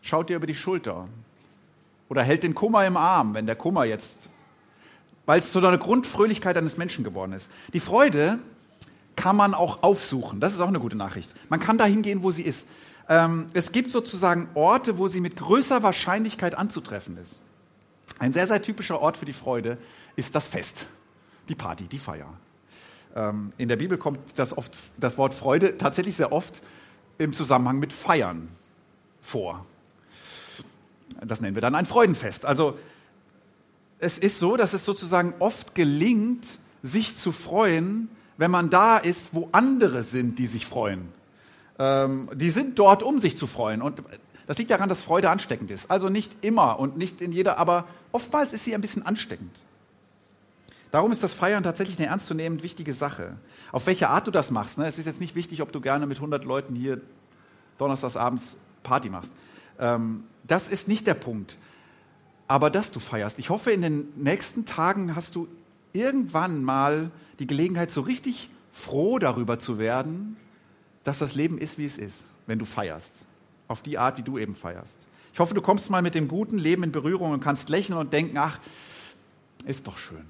schaut 0.00 0.30
dir 0.30 0.36
über 0.36 0.46
die 0.46 0.54
Schulter. 0.54 1.06
Oder 2.08 2.22
hält 2.22 2.42
den 2.42 2.54
Kummer 2.54 2.86
im 2.86 2.96
Arm, 2.96 3.34
wenn 3.34 3.44
der 3.44 3.54
Kummer 3.54 3.84
jetzt, 3.84 4.30
weil 5.26 5.40
es 5.40 5.52
zu 5.52 5.58
einer 5.58 5.76
Grundfröhlichkeit 5.76 6.56
eines 6.56 6.78
Menschen 6.78 7.04
geworden 7.04 7.34
ist. 7.34 7.50
Die 7.74 7.80
Freude 7.80 8.38
kann 9.14 9.36
man 9.36 9.52
auch 9.52 9.82
aufsuchen. 9.82 10.40
Das 10.40 10.54
ist 10.54 10.60
auch 10.60 10.68
eine 10.68 10.80
gute 10.80 10.96
Nachricht. 10.96 11.34
Man 11.50 11.60
kann 11.60 11.76
dahin 11.76 12.00
gehen, 12.00 12.22
wo 12.22 12.30
sie 12.30 12.44
ist. 12.44 12.66
Ähm, 13.10 13.48
es 13.52 13.72
gibt 13.72 13.92
sozusagen 13.92 14.48
Orte, 14.54 14.96
wo 14.96 15.08
sie 15.08 15.20
mit 15.20 15.36
größer 15.36 15.82
Wahrscheinlichkeit 15.82 16.54
anzutreffen 16.54 17.18
ist. 17.18 17.40
Ein 18.18 18.32
sehr, 18.32 18.46
sehr 18.46 18.62
typischer 18.62 19.02
Ort 19.02 19.18
für 19.18 19.26
die 19.26 19.34
Freude 19.34 19.76
ist 20.16 20.34
das 20.34 20.48
Fest, 20.48 20.86
die 21.50 21.54
Party, 21.54 21.84
die 21.84 21.98
Feier. 21.98 22.32
Ähm, 23.16 23.52
in 23.56 23.68
der 23.68 23.76
Bibel 23.76 23.96
kommt 23.96 24.20
das, 24.36 24.56
oft, 24.56 24.72
das 24.98 25.16
Wort 25.18 25.34
Freude 25.34 25.78
tatsächlich 25.78 26.14
sehr 26.16 26.32
oft 26.32 26.62
im 27.18 27.32
Zusammenhang 27.32 27.78
mit 27.78 27.92
Feiern 27.92 28.48
vor. 29.22 29.64
Das 31.24 31.40
nennen 31.40 31.56
wir 31.56 31.62
dann 31.62 31.74
ein 31.74 31.86
Freudenfest. 31.86 32.44
Also 32.44 32.78
es 33.98 34.18
ist 34.18 34.38
so, 34.38 34.56
dass 34.56 34.74
es 34.74 34.84
sozusagen 34.84 35.32
oft 35.38 35.74
gelingt, 35.74 36.58
sich 36.82 37.16
zu 37.16 37.32
freuen, 37.32 38.10
wenn 38.36 38.50
man 38.50 38.68
da 38.68 38.98
ist, 38.98 39.30
wo 39.32 39.48
andere 39.52 40.02
sind, 40.02 40.38
die 40.38 40.46
sich 40.46 40.66
freuen. 40.66 41.08
Ähm, 41.78 42.28
die 42.34 42.50
sind 42.50 42.78
dort, 42.78 43.02
um 43.02 43.18
sich 43.18 43.38
zu 43.38 43.46
freuen. 43.46 43.80
Und 43.80 44.02
das 44.46 44.58
liegt 44.58 44.70
daran, 44.70 44.90
dass 44.90 45.02
Freude 45.02 45.30
ansteckend 45.30 45.70
ist. 45.70 45.90
Also 45.90 46.10
nicht 46.10 46.44
immer 46.44 46.78
und 46.78 46.98
nicht 46.98 47.22
in 47.22 47.32
jeder, 47.32 47.58
aber 47.58 47.86
oftmals 48.12 48.52
ist 48.52 48.64
sie 48.64 48.74
ein 48.74 48.82
bisschen 48.82 49.06
ansteckend. 49.06 49.64
Darum 50.96 51.12
ist 51.12 51.22
das 51.22 51.34
Feiern 51.34 51.62
tatsächlich 51.62 51.98
eine 51.98 52.06
ernstzunehmend 52.06 52.62
wichtige 52.62 52.94
Sache. 52.94 53.36
Auf 53.70 53.86
welche 53.86 54.08
Art 54.08 54.26
du 54.26 54.30
das 54.30 54.50
machst. 54.50 54.78
Ne? 54.78 54.86
Es 54.86 54.96
ist 54.96 55.04
jetzt 55.04 55.20
nicht 55.20 55.34
wichtig, 55.34 55.60
ob 55.60 55.70
du 55.70 55.82
gerne 55.82 56.06
mit 56.06 56.16
100 56.16 56.46
Leuten 56.46 56.74
hier 56.74 57.02
donnerstagsabends 57.76 58.56
Party 58.82 59.10
machst. 59.10 59.34
Ähm, 59.78 60.24
das 60.44 60.68
ist 60.68 60.88
nicht 60.88 61.06
der 61.06 61.12
Punkt. 61.12 61.58
Aber 62.48 62.70
dass 62.70 62.92
du 62.92 62.98
feierst. 62.98 63.38
Ich 63.38 63.50
hoffe, 63.50 63.72
in 63.72 63.82
den 63.82 64.08
nächsten 64.16 64.64
Tagen 64.64 65.14
hast 65.14 65.34
du 65.34 65.48
irgendwann 65.92 66.64
mal 66.64 67.10
die 67.40 67.46
Gelegenheit, 67.46 67.90
so 67.90 68.00
richtig 68.00 68.48
froh 68.72 69.18
darüber 69.18 69.58
zu 69.58 69.78
werden, 69.78 70.38
dass 71.04 71.18
das 71.18 71.34
Leben 71.34 71.58
ist, 71.58 71.76
wie 71.76 71.84
es 71.84 71.98
ist, 71.98 72.30
wenn 72.46 72.58
du 72.58 72.64
feierst. 72.64 73.26
Auf 73.68 73.82
die 73.82 73.98
Art, 73.98 74.16
wie 74.16 74.22
du 74.22 74.38
eben 74.38 74.54
feierst. 74.54 74.96
Ich 75.34 75.40
hoffe, 75.40 75.52
du 75.52 75.60
kommst 75.60 75.90
mal 75.90 76.00
mit 76.00 76.14
dem 76.14 76.26
guten 76.26 76.56
Leben 76.56 76.84
in 76.84 76.90
Berührung 76.90 77.32
und 77.32 77.40
kannst 77.42 77.68
lächeln 77.68 77.98
und 77.98 78.14
denken, 78.14 78.38
ach, 78.38 78.60
ist 79.66 79.86
doch 79.86 79.98
schön. 79.98 80.24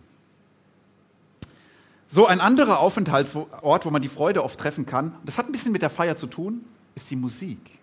So 2.08 2.26
ein 2.26 2.40
anderer 2.40 2.80
Aufenthaltsort, 2.80 3.84
wo 3.84 3.90
man 3.90 4.02
die 4.02 4.08
Freude 4.08 4.44
oft 4.44 4.58
treffen 4.58 4.86
kann, 4.86 5.14
das 5.25 5.38
hat 5.38 5.46
ein 5.46 5.52
bisschen 5.52 5.72
mit 5.72 5.82
der 5.82 5.90
Feier 5.90 6.16
zu 6.16 6.26
tun, 6.26 6.64
ist 6.94 7.10
die 7.10 7.16
Musik. 7.16 7.78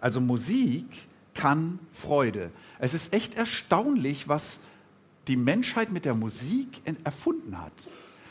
Also 0.00 0.20
Musik 0.20 0.86
kann 1.34 1.78
Freude. 1.92 2.50
Es 2.78 2.94
ist 2.94 3.12
echt 3.12 3.34
erstaunlich, 3.34 4.28
was 4.28 4.60
die 5.26 5.36
Menschheit 5.36 5.92
mit 5.92 6.04
der 6.04 6.14
Musik 6.14 6.80
erfunden 7.04 7.60
hat. 7.60 7.72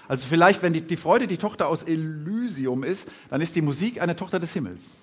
Also 0.07 0.25
vielleicht, 0.27 0.61
wenn 0.61 0.73
die, 0.73 0.81
die 0.81 0.95
Freude 0.95 1.27
die 1.27 1.37
Tochter 1.37 1.67
aus 1.67 1.83
Elysium 1.83 2.83
ist, 2.83 3.09
dann 3.29 3.41
ist 3.41 3.55
die 3.55 3.61
Musik 3.61 4.01
eine 4.01 4.15
Tochter 4.15 4.39
des 4.39 4.53
Himmels. 4.53 4.97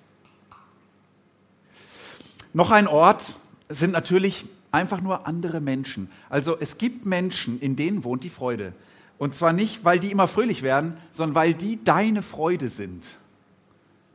Noch 2.54 2.70
ein 2.70 2.86
Ort 2.86 3.36
sind 3.68 3.92
natürlich 3.92 4.46
einfach 4.72 5.00
nur 5.00 5.26
andere 5.26 5.60
Menschen. 5.60 6.10
Also 6.30 6.58
es 6.58 6.78
gibt 6.78 7.04
Menschen, 7.04 7.60
in 7.60 7.76
denen 7.76 8.04
wohnt 8.04 8.24
die 8.24 8.30
Freude. 8.30 8.72
Und 9.18 9.34
zwar 9.34 9.52
nicht, 9.52 9.84
weil 9.84 9.98
die 9.98 10.10
immer 10.10 10.28
fröhlich 10.28 10.62
werden, 10.62 10.96
sondern 11.12 11.34
weil 11.34 11.54
die 11.54 11.82
deine 11.82 12.22
Freude 12.22 12.68
sind. 12.68 13.06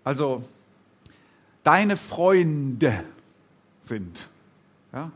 Also 0.03 0.43
deine 1.63 1.97
Freunde 1.97 3.03
sind. 3.81 4.27
Ja? 4.91 5.11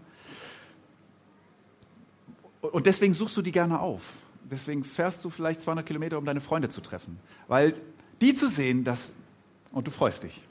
Und 2.62 2.86
deswegen 2.86 3.13
suchst 3.13 3.36
du 3.36 3.42
die 3.42 3.52
gerne 3.52 3.80
auf. 3.80 4.18
Deswegen 4.44 4.84
fährst 4.84 5.25
du 5.25 5.30
vielleicht 5.30 5.62
200 5.62 5.86
Kilometer, 5.86 6.18
um 6.18 6.25
deine 6.25 6.42
Freunde 6.42 6.70
zu 6.70 6.82
treffen. 6.82 7.20
Weil 7.48 7.74
die 8.22 8.36
zu 8.36 8.48
sehen, 8.48 8.84
das, 8.84 9.13
und 9.72 9.88
du 9.88 9.92
freust 9.92 10.24
dich. 10.24 10.42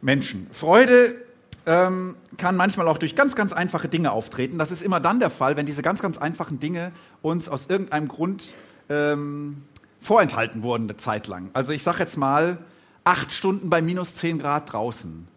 Menschen. 0.00 0.48
Freude 0.52 1.24
ähm, 1.68 2.16
kann 2.38 2.56
manchmal 2.56 2.88
auch 2.88 2.96
durch 2.96 3.14
ganz, 3.14 3.36
ganz 3.36 3.52
einfache 3.52 3.88
Dinge 3.88 4.10
auftreten. 4.12 4.56
Das 4.56 4.70
ist 4.70 4.82
immer 4.82 5.00
dann 5.00 5.20
der 5.20 5.28
Fall, 5.28 5.58
wenn 5.58 5.66
diese 5.66 5.82
ganz, 5.82 6.00
ganz 6.00 6.16
einfachen 6.16 6.58
Dinge 6.58 6.92
uns 7.20 7.50
aus 7.50 7.66
irgendeinem 7.66 8.08
Grund 8.08 8.54
ähm, 8.88 9.64
vorenthalten 10.00 10.62
wurden 10.62 10.84
eine 10.84 10.96
Zeit 10.96 11.26
lang. 11.26 11.50
Also 11.52 11.72
ich 11.72 11.82
sage 11.82 11.98
jetzt 11.98 12.16
mal, 12.16 12.56
acht 13.04 13.32
Stunden 13.32 13.68
bei 13.68 13.82
minus 13.82 14.14
10 14.14 14.38
Grad 14.38 14.72
draußen 14.72 15.28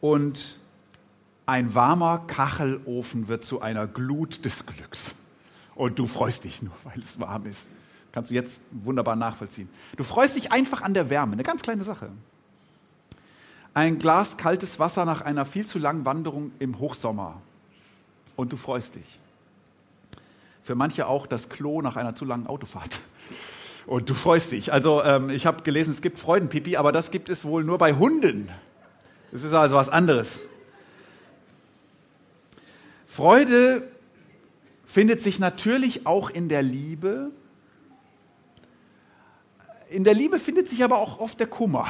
und 0.00 0.56
ein 1.46 1.72
warmer 1.76 2.24
Kachelofen 2.26 3.28
wird 3.28 3.44
zu 3.44 3.60
einer 3.60 3.86
Glut 3.86 4.44
des 4.44 4.66
Glücks. 4.66 5.14
Und 5.76 6.00
du 6.00 6.06
freust 6.06 6.42
dich 6.42 6.62
nur, 6.62 6.74
weil 6.82 6.98
es 6.98 7.20
warm 7.20 7.46
ist. 7.46 7.70
Kannst 8.10 8.32
du 8.32 8.34
jetzt 8.34 8.60
wunderbar 8.72 9.14
nachvollziehen. 9.14 9.68
Du 9.96 10.02
freust 10.02 10.34
dich 10.34 10.50
einfach 10.50 10.82
an 10.82 10.94
der 10.94 11.10
Wärme, 11.10 11.34
eine 11.34 11.44
ganz 11.44 11.62
kleine 11.62 11.84
Sache. 11.84 12.10
Ein 13.76 13.98
Glas 13.98 14.38
kaltes 14.38 14.78
Wasser 14.78 15.04
nach 15.04 15.20
einer 15.20 15.44
viel 15.44 15.66
zu 15.66 15.78
langen 15.78 16.06
Wanderung 16.06 16.50
im 16.60 16.78
Hochsommer. 16.78 17.42
Und 18.34 18.50
du 18.50 18.56
freust 18.56 18.94
dich. 18.94 19.20
Für 20.62 20.74
manche 20.74 21.06
auch 21.06 21.26
das 21.26 21.50
Klo 21.50 21.82
nach 21.82 21.96
einer 21.96 22.14
zu 22.14 22.24
langen 22.24 22.46
Autofahrt. 22.46 23.00
Und 23.86 24.08
du 24.08 24.14
freust 24.14 24.52
dich. 24.52 24.72
Also 24.72 25.04
ähm, 25.04 25.28
ich 25.28 25.44
habe 25.44 25.62
gelesen, 25.62 25.90
es 25.90 26.00
gibt 26.00 26.18
Freudenpipi, 26.18 26.78
aber 26.78 26.90
das 26.90 27.10
gibt 27.10 27.28
es 27.28 27.44
wohl 27.44 27.64
nur 27.64 27.76
bei 27.76 27.92
Hunden. 27.92 28.48
Das 29.30 29.42
ist 29.42 29.52
also 29.52 29.76
was 29.76 29.90
anderes. 29.90 30.44
Freude 33.06 33.86
findet 34.86 35.20
sich 35.20 35.38
natürlich 35.38 36.06
auch 36.06 36.30
in 36.30 36.48
der 36.48 36.62
Liebe. 36.62 37.30
In 39.90 40.02
der 40.02 40.14
Liebe 40.14 40.38
findet 40.38 40.66
sich 40.66 40.82
aber 40.82 40.98
auch 40.98 41.20
oft 41.20 41.38
der 41.38 41.46
Kummer, 41.46 41.86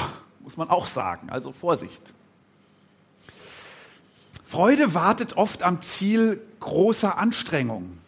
muss 0.47 0.57
man 0.57 0.71
auch 0.71 0.87
sagen. 0.87 1.29
Also 1.29 1.51
Vorsicht. 1.51 2.15
Freude 4.47 4.95
wartet 4.95 5.37
oft 5.37 5.65
am 5.65 5.83
Ziel 5.83 6.41
großer 6.61 7.19
Anstrengung. 7.19 7.99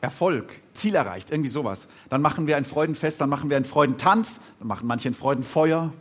Erfolg, 0.00 0.60
Ziel 0.74 0.94
erreicht, 0.94 1.32
irgendwie 1.32 1.50
sowas. 1.50 1.88
Dann 2.08 2.22
machen 2.22 2.46
wir 2.46 2.56
ein 2.56 2.64
Freudenfest, 2.64 3.20
dann 3.20 3.28
machen 3.28 3.50
wir 3.50 3.56
einen 3.56 3.64
Freudentanz, 3.64 4.38
dann 4.60 4.68
machen 4.68 4.86
manche 4.86 5.08
ein 5.08 5.14
Freudenfeuer. 5.14 5.92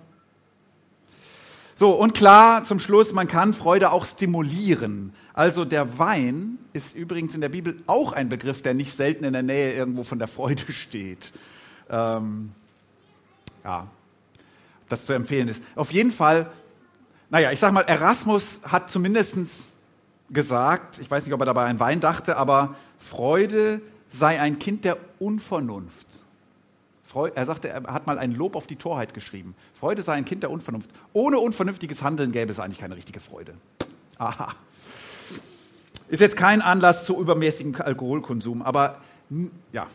So, 1.73 1.89
und 1.89 2.13
klar, 2.13 2.63
zum 2.63 2.79
Schluss, 2.79 3.11
man 3.11 3.27
kann 3.27 3.55
Freude 3.55 3.91
auch 3.91 4.05
stimulieren. 4.05 5.15
Also 5.33 5.65
der 5.65 5.97
Wein 5.97 6.59
ist 6.73 6.95
übrigens 6.95 7.33
in 7.33 7.41
der 7.41 7.49
Bibel 7.49 7.81
auch 7.87 8.13
ein 8.13 8.29
Begriff, 8.29 8.61
der 8.61 8.75
nicht 8.75 8.95
selten 8.95 9.23
in 9.23 9.33
der 9.33 9.41
Nähe 9.41 9.73
irgendwo 9.73 10.03
von 10.03 10.19
der 10.19 10.27
Freude 10.27 10.71
steht. 10.71 11.31
Ähm, 11.89 12.51
ja, 13.63 13.87
das 14.89 15.05
zu 15.05 15.13
empfehlen 15.13 15.47
ist. 15.47 15.63
Auf 15.75 15.91
jeden 15.91 16.11
Fall, 16.11 16.51
naja, 17.29 17.51
ich 17.51 17.59
sag 17.59 17.73
mal, 17.73 17.81
Erasmus 17.81 18.61
hat 18.63 18.89
zumindest 18.89 19.67
gesagt, 20.29 20.99
ich 20.99 21.09
weiß 21.09 21.25
nicht, 21.25 21.33
ob 21.33 21.41
er 21.41 21.45
dabei 21.45 21.65
an 21.65 21.79
Wein 21.79 21.99
dachte, 21.99 22.37
aber 22.37 22.75
Freude 22.97 23.81
sei 24.09 24.39
ein 24.39 24.59
Kind 24.59 24.85
der 24.85 24.97
Unvernunft. 25.19 26.07
Er 27.33 27.45
sagte, 27.45 27.69
er 27.69 27.83
hat 27.83 28.07
mal 28.07 28.19
ein 28.19 28.33
Lob 28.33 28.57
auf 28.57 28.67
die 28.67 28.75
Torheit 28.75 29.13
geschrieben. 29.13 29.55
Freude 29.73 30.01
sei 30.01 30.15
ein 30.15 30.25
Kind 30.25 30.43
der 30.43 30.51
Unvernunft. 30.51 30.89
Ohne 31.13 31.39
unvernünftiges 31.39 32.03
Handeln 32.03 32.33
gäbe 32.33 32.51
es 32.51 32.59
eigentlich 32.59 32.79
keine 32.79 32.97
richtige 32.97 33.21
Freude. 33.21 33.53
Aha. 34.17 34.53
Ist 36.09 36.19
jetzt 36.19 36.35
kein 36.35 36.61
Anlass 36.61 37.05
zu 37.05 37.17
übermäßigem 37.17 37.75
Alkoholkonsum, 37.79 38.61
aber 38.61 39.01
ja. 39.71 39.87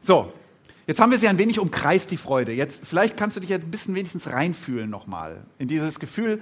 So, 0.00 0.32
jetzt 0.86 1.00
haben 1.00 1.10
wir 1.10 1.18
sie 1.18 1.28
ein 1.28 1.38
wenig 1.38 1.58
umkreist, 1.58 2.10
die 2.10 2.16
Freude. 2.16 2.52
Jetzt, 2.52 2.86
vielleicht 2.86 3.16
kannst 3.16 3.36
du 3.36 3.40
dich 3.40 3.50
jetzt 3.50 3.64
ein 3.64 3.70
bisschen 3.70 3.94
wenigstens 3.94 4.30
reinfühlen 4.30 4.90
nochmal 4.90 5.42
in 5.58 5.68
dieses 5.68 5.98
Gefühl, 5.98 6.40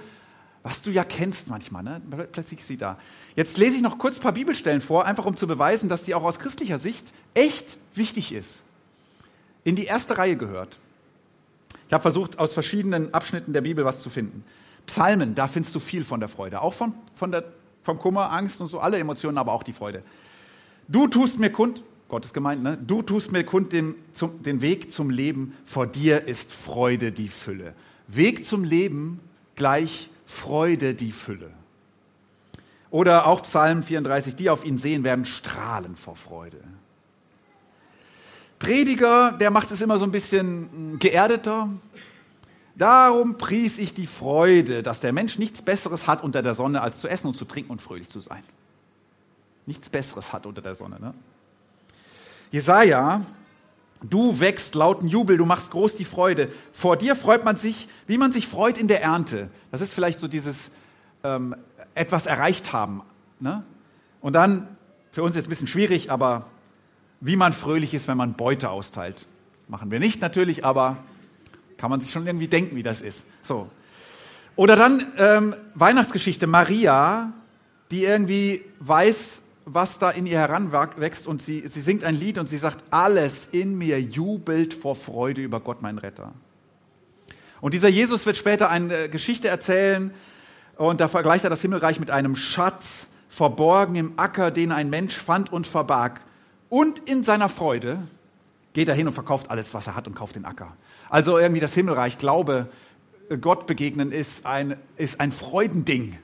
was 0.63 0.81
du 0.81 0.91
ja 0.91 1.03
kennst 1.03 1.49
manchmal. 1.49 1.83
Ne? 1.83 2.01
Plötzlich 2.31 2.59
ist 2.59 2.67
sie 2.67 2.77
da. 2.77 2.97
Jetzt 3.35 3.57
lese 3.57 3.75
ich 3.75 3.81
noch 3.81 3.97
kurz 3.97 4.17
ein 4.17 4.21
paar 4.21 4.33
Bibelstellen 4.33 4.81
vor, 4.81 5.05
einfach 5.05 5.25
um 5.25 5.35
zu 5.35 5.47
beweisen, 5.47 5.89
dass 5.89 6.03
die 6.03 6.13
auch 6.13 6.23
aus 6.23 6.39
christlicher 6.39 6.77
Sicht 6.77 7.13
echt 7.33 7.77
wichtig 7.95 8.31
ist 8.31 8.63
in 9.63 9.75
die 9.75 9.85
erste 9.85 10.17
Reihe 10.17 10.35
gehört. 10.35 10.77
Ich 11.87 11.93
habe 11.93 12.01
versucht, 12.01 12.39
aus 12.39 12.53
verschiedenen 12.53 13.13
Abschnitten 13.13 13.53
der 13.53 13.61
Bibel 13.61 13.85
was 13.85 14.01
zu 14.01 14.09
finden. 14.09 14.43
Psalmen, 14.87 15.35
da 15.35 15.47
findest 15.47 15.75
du 15.75 15.79
viel 15.79 16.03
von 16.03 16.19
der 16.19 16.29
Freude. 16.29 16.61
Auch 16.61 16.73
von, 16.73 16.93
von 17.13 17.31
der, 17.31 17.43
vom 17.83 17.99
Kummer, 17.99 18.31
Angst 18.31 18.61
und 18.61 18.67
so, 18.67 18.79
alle 18.79 18.97
Emotionen, 18.97 19.37
aber 19.37 19.51
auch 19.51 19.63
die 19.63 19.73
Freude. 19.73 20.03
Du 20.87 21.07
tust 21.07 21.39
mir 21.39 21.51
kund, 21.51 21.83
Gott 22.11 22.25
ist 22.25 22.33
gemeint, 22.33 22.61
ne? 22.61 22.77
Du 22.77 23.01
tust 23.01 23.31
mir 23.31 23.45
kund 23.45 23.71
den, 23.71 23.95
zum, 24.11 24.43
den 24.43 24.59
Weg 24.59 24.91
zum 24.91 25.09
Leben, 25.09 25.55
vor 25.63 25.87
dir 25.87 26.27
ist 26.27 26.51
Freude 26.51 27.13
die 27.13 27.29
Fülle. 27.29 27.73
Weg 28.09 28.43
zum 28.43 28.65
Leben 28.65 29.21
gleich 29.55 30.09
Freude 30.25 30.93
die 30.93 31.13
Fülle. 31.13 31.51
Oder 32.89 33.27
auch 33.27 33.43
Psalm 33.43 33.81
34, 33.81 34.35
die 34.35 34.49
auf 34.49 34.65
ihn 34.65 34.77
sehen, 34.77 35.05
werden 35.05 35.23
strahlen 35.23 35.95
vor 35.95 36.17
Freude. 36.17 36.57
Prediger, 38.59 39.31
der 39.31 39.49
macht 39.49 39.71
es 39.71 39.79
immer 39.79 39.97
so 39.97 40.03
ein 40.03 40.11
bisschen 40.11 40.69
hm, 40.73 40.99
geerdeter. 40.99 41.69
Darum 42.75 43.37
pries 43.37 43.79
ich 43.79 43.93
die 43.93 44.05
Freude, 44.05 44.83
dass 44.83 44.99
der 44.99 45.13
Mensch 45.13 45.39
nichts 45.39 45.61
Besseres 45.61 46.07
hat 46.07 46.25
unter 46.25 46.41
der 46.41 46.55
Sonne, 46.55 46.81
als 46.81 46.97
zu 46.97 47.07
essen 47.07 47.27
und 47.27 47.37
zu 47.37 47.45
trinken 47.45 47.71
und 47.71 47.81
fröhlich 47.81 48.09
zu 48.09 48.19
sein. 48.19 48.43
Nichts 49.65 49.87
Besseres 49.87 50.33
hat 50.33 50.45
unter 50.45 50.61
der 50.61 50.75
Sonne. 50.75 50.99
Ne? 50.99 51.13
Jesaja, 52.51 53.21
du 54.03 54.39
wächst 54.41 54.75
lauten 54.75 55.07
Jubel, 55.07 55.37
du 55.37 55.45
machst 55.45 55.71
groß 55.71 55.95
die 55.95 56.05
Freude. 56.05 56.51
Vor 56.73 56.97
dir 56.97 57.15
freut 57.15 57.45
man 57.45 57.55
sich, 57.55 57.87
wie 58.07 58.17
man 58.17 58.31
sich 58.31 58.47
freut 58.47 58.77
in 58.77 58.89
der 58.89 59.01
Ernte. 59.01 59.49
Das 59.71 59.79
ist 59.79 59.93
vielleicht 59.93 60.19
so 60.19 60.27
dieses 60.27 60.71
ähm, 61.23 61.55
etwas 61.95 62.25
erreicht 62.25 62.73
haben. 62.73 63.03
Ne? 63.39 63.63
Und 64.19 64.33
dann, 64.33 64.67
für 65.11 65.23
uns 65.23 65.35
jetzt 65.35 65.45
ein 65.45 65.49
bisschen 65.49 65.67
schwierig, 65.67 66.11
aber 66.11 66.45
wie 67.21 67.35
man 67.35 67.53
fröhlich 67.53 67.93
ist, 67.93 68.07
wenn 68.07 68.17
man 68.17 68.33
Beute 68.33 68.69
austeilt. 68.69 69.25
Machen 69.67 69.89
wir 69.89 69.99
nicht 69.99 70.21
natürlich, 70.21 70.65
aber 70.65 70.97
kann 71.77 71.89
man 71.89 72.01
sich 72.01 72.11
schon 72.11 72.27
irgendwie 72.27 72.47
denken, 72.47 72.75
wie 72.75 72.83
das 72.83 73.01
ist. 73.01 73.25
So. 73.41 73.69
Oder 74.57 74.75
dann 74.75 75.05
ähm, 75.17 75.55
Weihnachtsgeschichte 75.75 76.47
Maria, 76.47 77.31
die 77.91 78.03
irgendwie 78.03 78.65
weiß, 78.79 79.41
was 79.65 79.99
da 79.99 80.09
in 80.09 80.25
ihr 80.25 80.39
heranwächst 80.39 81.27
und 81.27 81.41
sie, 81.41 81.67
sie 81.67 81.81
singt 81.81 82.03
ein 82.03 82.15
Lied 82.15 82.37
und 82.37 82.49
sie 82.49 82.57
sagt, 82.57 82.83
alles 82.89 83.47
in 83.51 83.77
mir 83.77 84.01
jubelt 84.01 84.73
vor 84.73 84.95
Freude 84.95 85.41
über 85.41 85.59
Gott, 85.59 85.81
mein 85.81 85.97
Retter. 85.97 86.33
Und 87.61 87.73
dieser 87.73 87.89
Jesus 87.89 88.25
wird 88.25 88.37
später 88.37 88.69
eine 88.69 89.07
Geschichte 89.09 89.47
erzählen 89.47 90.11
und 90.77 90.99
da 90.99 91.07
vergleicht 91.07 91.43
er 91.43 91.49
das 91.49 91.61
Himmelreich 91.61 91.99
mit 91.99 92.09
einem 92.09 92.35
Schatz, 92.35 93.07
verborgen 93.29 93.95
im 93.95 94.13
Acker, 94.17 94.51
den 94.51 94.71
ein 94.71 94.89
Mensch 94.89 95.15
fand 95.15 95.53
und 95.53 95.65
verbarg. 95.65 96.21
Und 96.69 96.99
in 96.99 97.23
seiner 97.23 97.49
Freude 97.49 97.99
geht 98.73 98.89
er 98.89 98.95
hin 98.95 99.07
und 99.07 99.13
verkauft 99.13 99.49
alles, 99.49 99.73
was 99.73 99.87
er 99.87 99.95
hat 99.95 100.07
und 100.07 100.15
kauft 100.15 100.35
den 100.35 100.45
Acker. 100.45 100.75
Also 101.09 101.37
irgendwie 101.37 101.61
das 101.61 101.73
Himmelreich, 101.73 102.17
Glaube, 102.17 102.67
Gott 103.39 103.67
begegnen 103.67 104.11
ist 104.11 104.45
ein, 104.45 104.77
ist 104.97 105.19
ein 105.19 105.31
Freudending. 105.31 106.17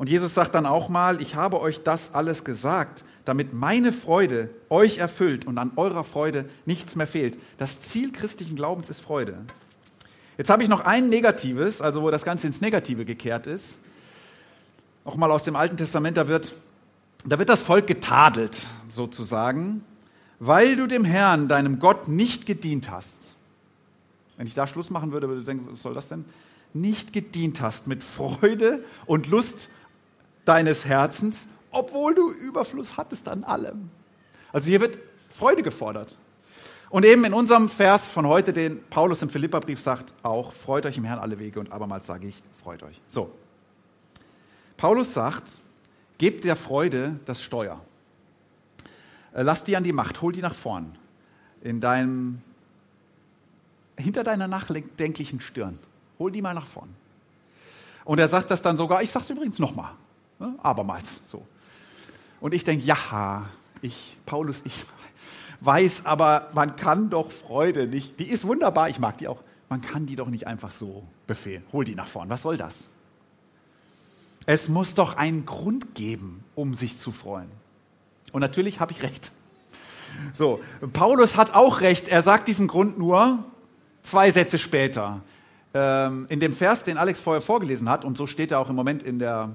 Und 0.00 0.08
Jesus 0.08 0.32
sagt 0.32 0.54
dann 0.54 0.64
auch 0.64 0.88
mal, 0.88 1.20
ich 1.20 1.34
habe 1.34 1.60
euch 1.60 1.82
das 1.82 2.14
alles 2.14 2.42
gesagt, 2.42 3.04
damit 3.26 3.52
meine 3.52 3.92
Freude 3.92 4.48
euch 4.70 4.96
erfüllt 4.96 5.46
und 5.46 5.58
an 5.58 5.72
eurer 5.76 6.04
Freude 6.04 6.48
nichts 6.64 6.96
mehr 6.96 7.06
fehlt. 7.06 7.38
Das 7.58 7.82
Ziel 7.82 8.10
christlichen 8.10 8.56
Glaubens 8.56 8.88
ist 8.88 9.00
Freude. 9.00 9.36
Jetzt 10.38 10.48
habe 10.48 10.62
ich 10.62 10.70
noch 10.70 10.86
ein 10.86 11.10
Negatives, 11.10 11.82
also 11.82 12.00
wo 12.00 12.10
das 12.10 12.24
Ganze 12.24 12.46
ins 12.46 12.62
Negative 12.62 13.04
gekehrt 13.04 13.46
ist. 13.46 13.78
Auch 15.04 15.16
mal 15.16 15.30
aus 15.30 15.44
dem 15.44 15.54
Alten 15.54 15.76
Testament, 15.76 16.16
da 16.16 16.28
wird, 16.28 16.54
da 17.26 17.38
wird 17.38 17.50
das 17.50 17.60
Volk 17.60 17.86
getadelt, 17.86 18.56
sozusagen 18.90 19.84
weil 20.38 20.76
du 20.76 20.86
dem 20.86 21.04
Herrn, 21.04 21.48
deinem 21.48 21.78
Gott, 21.78 22.08
nicht 22.08 22.46
gedient 22.46 22.90
hast. 22.90 23.28
Wenn 24.38 24.46
ich 24.46 24.54
da 24.54 24.66
Schluss 24.66 24.88
machen 24.88 25.12
würde, 25.12 25.28
würde 25.28 25.42
ich 25.42 25.46
denken, 25.46 25.68
was 25.70 25.82
soll 25.82 25.92
das 25.92 26.08
denn? 26.08 26.24
Nicht 26.72 27.12
gedient 27.12 27.60
hast 27.60 27.86
mit 27.86 28.02
Freude 28.02 28.82
und 29.04 29.26
Lust 29.26 29.68
deines 30.44 30.84
Herzens, 30.84 31.46
obwohl 31.70 32.14
du 32.14 32.30
Überfluss 32.30 32.96
hattest 32.96 33.28
an 33.28 33.44
allem. 33.44 33.90
Also 34.52 34.66
hier 34.68 34.80
wird 34.80 34.98
Freude 35.30 35.62
gefordert. 35.62 36.16
Und 36.90 37.04
eben 37.04 37.24
in 37.24 37.32
unserem 37.32 37.68
Vers 37.68 38.08
von 38.08 38.26
heute, 38.26 38.52
den 38.52 38.82
Paulus 38.90 39.22
im 39.22 39.30
Philipperbrief 39.30 39.80
sagt, 39.80 40.12
auch, 40.24 40.52
freut 40.52 40.84
euch 40.86 40.96
im 40.96 41.04
Herrn 41.04 41.20
alle 41.20 41.38
Wege 41.38 41.60
und 41.60 41.70
abermals 41.70 42.06
sage 42.06 42.26
ich, 42.26 42.42
freut 42.60 42.82
euch. 42.82 43.00
So. 43.06 43.30
Paulus 44.76 45.14
sagt, 45.14 45.44
gebt 46.18 46.42
der 46.42 46.56
Freude 46.56 47.20
das 47.26 47.42
Steuer. 47.42 47.80
Äh, 49.32 49.42
lass 49.42 49.62
die 49.62 49.76
an 49.76 49.84
die 49.84 49.92
Macht, 49.92 50.20
hol 50.20 50.32
die 50.32 50.42
nach 50.42 50.54
vorn. 50.54 50.96
In 51.62 51.80
deinem, 51.80 52.42
hinter 53.96 54.24
deiner 54.24 54.48
nachdenklichen 54.48 55.40
Stirn. 55.40 55.78
Hol 56.18 56.32
die 56.32 56.42
mal 56.42 56.54
nach 56.54 56.66
vorn. 56.66 56.88
Und 58.04 58.18
er 58.18 58.26
sagt 58.26 58.50
das 58.50 58.62
dann 58.62 58.76
sogar, 58.76 59.02
ich 59.02 59.10
sag's 59.12 59.30
übrigens 59.30 59.58
nochmal, 59.60 59.92
ne? 60.40 60.54
abermals 60.62 61.20
so. 61.26 61.46
Und 62.40 62.54
ich 62.54 62.64
denke, 62.64 62.84
ja, 62.84 63.46
ich, 63.82 64.16
Paulus, 64.26 64.62
ich 64.64 64.82
weiß, 65.60 66.06
aber 66.06 66.48
man 66.54 66.76
kann 66.76 67.10
doch 67.10 67.30
Freude 67.30 67.86
nicht, 67.86 68.18
die 68.18 68.28
ist 68.28 68.46
wunderbar, 68.46 68.88
ich 68.88 68.98
mag 68.98 69.18
die 69.18 69.28
auch, 69.28 69.40
man 69.68 69.82
kann 69.82 70.06
die 70.06 70.16
doch 70.16 70.28
nicht 70.28 70.46
einfach 70.46 70.70
so 70.70 71.04
befehlen. 71.26 71.62
Hol 71.72 71.84
die 71.84 71.94
nach 71.94 72.08
vorn, 72.08 72.28
was 72.28 72.42
soll 72.42 72.56
das? 72.56 72.90
Es 74.46 74.68
muss 74.68 74.94
doch 74.94 75.16
einen 75.16 75.46
Grund 75.46 75.94
geben, 75.94 76.42
um 76.54 76.74
sich 76.74 76.98
zu 76.98 77.12
freuen. 77.12 77.50
Und 78.32 78.40
natürlich 78.40 78.80
habe 78.80 78.92
ich 78.92 79.02
recht. 79.02 79.30
So, 80.32 80.60
Paulus 80.92 81.36
hat 81.36 81.54
auch 81.54 81.82
recht. 81.82 82.08
Er 82.08 82.22
sagt 82.22 82.48
diesen 82.48 82.66
Grund 82.66 82.98
nur 82.98 83.44
zwei 84.02 84.30
Sätze 84.30 84.58
später. 84.58 85.20
Ähm, 85.72 86.26
in 86.30 86.40
dem 86.40 86.52
Vers, 86.52 86.82
den 86.82 86.98
Alex 86.98 87.20
vorher 87.20 87.40
vorgelesen 87.40 87.88
hat, 87.88 88.04
und 88.04 88.16
so 88.18 88.26
steht 88.26 88.50
er 88.50 88.58
auch 88.58 88.70
im 88.70 88.76
Moment 88.76 89.02
in 89.02 89.18
der 89.18 89.50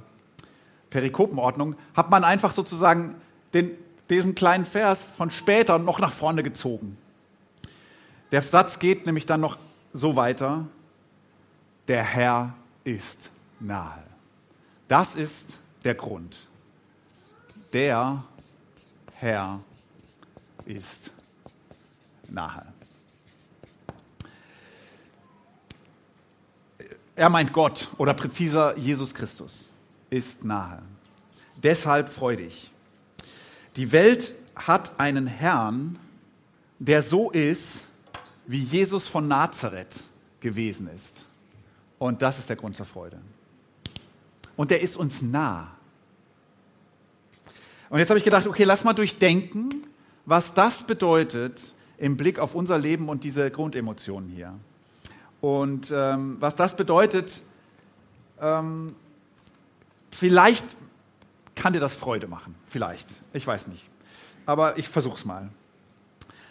Perikopenordnung, 0.89 1.76
hat 1.95 2.10
man 2.10 2.24
einfach 2.24 2.52
sozusagen 2.52 3.15
den, 3.54 3.71
diesen 4.10 4.36
kleinen 4.36 4.65
Vers 4.65 5.12
von 5.15 5.32
später 5.32 5.80
noch 5.80 6.00
nach 6.00 6.12
vorne 6.12 6.43
gezogen. 6.43 6.98
Der 8.32 8.41
Satz 8.41 8.80
geht 8.80 9.06
nämlich 9.06 9.26
dann 9.26 9.41
noch 9.41 9.58
so 9.93 10.15
weiter. 10.15 10.67
Der 11.88 12.04
Herr 12.04 12.54
ist 12.84 13.30
nahe. 13.60 14.04
Das 14.88 15.15
ist 15.15 15.60
der 15.84 15.95
Grund. 15.95 16.48
Der 17.74 18.24
Herr 19.15 19.60
ist 20.65 21.12
nahe. 22.30 22.65
Er 27.15 27.30
meint 27.30 27.54
Gott 27.54 27.88
oder 27.98 28.13
präziser 28.13 28.78
Jesus 28.78 29.13
Christus 29.13 29.74
ist 30.15 30.45
nahe. 30.45 30.82
Deshalb 31.62 32.08
freu 32.08 32.38
dich. 32.38 32.71
Die 33.75 33.91
Welt 33.91 34.34
hat 34.56 34.97
einen 34.97 35.28
Herrn, 35.28 35.99
der 36.80 37.01
so 37.01 37.32
ist, 37.32 37.89
wie 38.47 38.60
Jesus 38.60 39.10
von 39.10 39.28
Nazareth 39.28 40.08
gewesen 40.39 40.88
ist. 40.88 41.25
Und 41.99 42.21
das 42.21 42.39
ist 42.39 42.47
der 42.47 42.56
Grund 42.56 42.78
zur 42.78 42.86
Freude. 42.86 43.17
Und 44.56 44.71
er 44.71 44.80
ist 44.80 44.95
uns 44.95 45.21
nah. 45.21 45.71
Und 47.89 47.99
jetzt 47.99 48.10
habe 48.10 48.17
ich 48.17 48.23
gedacht, 48.23 48.47
okay, 48.47 48.63
lass 48.63 48.86
mal 48.86 48.93
durchdenken, 48.93 49.86
was 50.25 50.54
das 50.54 50.84
bedeutet 50.84 51.73
im 51.97 52.15
Blick 52.15 52.39
auf 52.39 52.56
unser 52.56 52.78
Leben 52.78 53.10
und 53.10 53.25
diese 53.25 53.51
Grundemotionen 53.51 54.30
hier. 54.30 54.54
Und 55.41 55.91
ähm, 55.93 56.38
was 56.39 56.56
das 56.56 56.75
bedeutet, 56.75 57.41
ähm, 58.39 58.95
vielleicht 60.15 60.65
kann 61.56 61.73
dir 61.73 61.80
das 61.80 61.95
Freude 61.95 62.28
machen. 62.28 62.56
Vielleicht. 62.67 63.21
Ich 63.34 63.45
weiß 63.45 63.67
nicht. 63.67 63.84
Aber 64.45 64.78
ich 64.78 64.88
versuche 64.89 65.17
es 65.17 65.25
mal. 65.25 65.49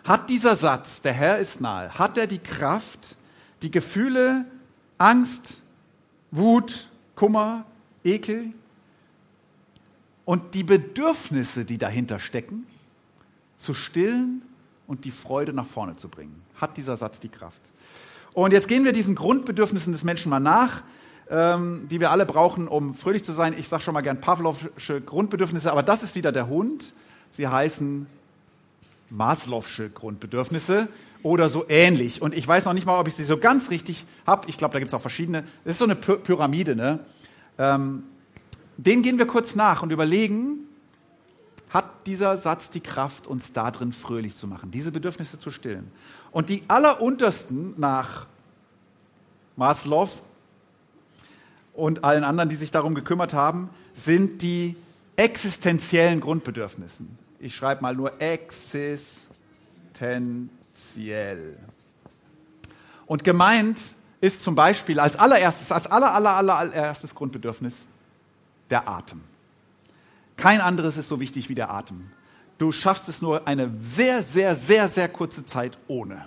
Hat 0.04 0.28
dieser 0.28 0.56
Satz, 0.56 1.00
der 1.00 1.12
Herr 1.12 1.38
ist 1.38 1.60
nahe, 1.60 1.98
hat 1.98 2.18
er 2.18 2.26
die 2.26 2.38
Kraft, 2.38 3.16
die 3.62 3.70
Gefühle 3.70 4.44
Angst, 4.98 5.62
Wut, 6.30 6.88
Kummer, 7.14 7.64
Ekel, 8.02 8.52
und 10.24 10.54
die 10.54 10.64
Bedürfnisse, 10.64 11.64
die 11.64 11.78
dahinter 11.78 12.18
stecken, 12.18 12.66
zu 13.56 13.74
stillen 13.74 14.42
und 14.86 15.04
die 15.04 15.10
Freude 15.10 15.52
nach 15.52 15.66
vorne 15.66 15.96
zu 15.96 16.08
bringen. 16.08 16.42
Hat 16.56 16.76
dieser 16.76 16.96
Satz 16.96 17.20
die 17.20 17.28
Kraft. 17.28 17.60
Und 18.32 18.52
jetzt 18.52 18.68
gehen 18.68 18.84
wir 18.84 18.92
diesen 18.92 19.14
Grundbedürfnissen 19.14 19.92
des 19.92 20.02
Menschen 20.02 20.30
mal 20.30 20.40
nach, 20.40 20.82
ähm, 21.30 21.86
die 21.90 22.00
wir 22.00 22.10
alle 22.10 22.26
brauchen, 22.26 22.68
um 22.68 22.94
fröhlich 22.94 23.24
zu 23.24 23.32
sein. 23.32 23.54
Ich 23.58 23.68
sage 23.68 23.82
schon 23.82 23.94
mal 23.94 24.02
gern 24.02 24.20
Pavlovsche 24.20 25.00
Grundbedürfnisse, 25.00 25.70
aber 25.70 25.82
das 25.82 26.02
ist 26.02 26.14
wieder 26.14 26.32
der 26.32 26.48
Hund. 26.48 26.92
Sie 27.30 27.48
heißen 27.48 28.06
Maslow'sche 29.10 29.88
Grundbedürfnisse 29.90 30.88
oder 31.22 31.48
so 31.48 31.64
ähnlich. 31.68 32.20
Und 32.22 32.34
ich 32.34 32.46
weiß 32.46 32.66
noch 32.66 32.74
nicht 32.74 32.86
mal, 32.86 32.98
ob 32.98 33.08
ich 33.08 33.14
sie 33.14 33.24
so 33.24 33.38
ganz 33.38 33.70
richtig 33.70 34.04
habe. 34.26 34.48
Ich 34.48 34.58
glaube, 34.58 34.72
da 34.72 34.78
gibt 34.78 34.88
es 34.88 34.94
auch 34.94 35.00
verschiedene. 35.00 35.44
Das 35.64 35.72
ist 35.72 35.78
so 35.78 35.84
eine 35.84 35.96
Pyramide. 35.96 36.76
Ne? 36.76 37.00
Ähm, 37.58 38.04
den 38.76 39.02
gehen 39.02 39.18
wir 39.18 39.26
kurz 39.26 39.54
nach 39.54 39.82
und 39.82 39.90
überlegen, 39.90 40.58
hat 41.70 42.06
dieser 42.06 42.36
Satz 42.36 42.70
die 42.70 42.80
Kraft, 42.80 43.26
uns 43.26 43.52
darin 43.52 43.92
fröhlich 43.92 44.36
zu 44.36 44.46
machen, 44.46 44.70
diese 44.70 44.92
Bedürfnisse 44.92 45.40
zu 45.40 45.50
stillen. 45.50 45.90
Und 46.30 46.48
die 46.48 46.62
alleruntersten 46.68 47.74
nach 47.78 48.26
Maslow 49.56 50.08
und 51.74 52.04
allen 52.04 52.24
anderen, 52.24 52.48
die 52.48 52.56
sich 52.56 52.70
darum 52.70 52.94
gekümmert 52.94 53.34
haben, 53.34 53.68
sind 53.92 54.42
die 54.42 54.76
existenziellen 55.16 56.20
Grundbedürfnisse. 56.20 57.04
Ich 57.38 57.54
schreibe 57.54 57.82
mal 57.82 57.94
nur 57.94 58.20
existenziell. 58.20 59.28
Und 63.06 63.24
gemeint 63.24 63.80
ist 64.20 64.42
zum 64.42 64.54
Beispiel 64.54 64.98
als 64.98 65.16
allererstes, 65.16 65.70
als 65.70 65.86
aller, 65.86 66.14
aller, 66.14 66.30
aller, 66.30 66.56
allererstes 66.56 67.14
Grundbedürfnis 67.14 67.86
der 68.70 68.88
Atem. 68.88 69.20
Kein 70.36 70.60
anderes 70.60 70.96
ist 70.96 71.08
so 71.08 71.20
wichtig 71.20 71.48
wie 71.48 71.54
der 71.54 71.70
Atem. 71.70 72.10
du 72.56 72.72
schaffst 72.72 73.08
es 73.08 73.20
nur 73.20 73.46
eine 73.46 73.70
sehr, 73.82 74.22
sehr, 74.22 74.54
sehr, 74.54 74.88
sehr 74.88 75.08
kurze 75.08 75.44
Zeit 75.44 75.76
ohne. 75.88 76.26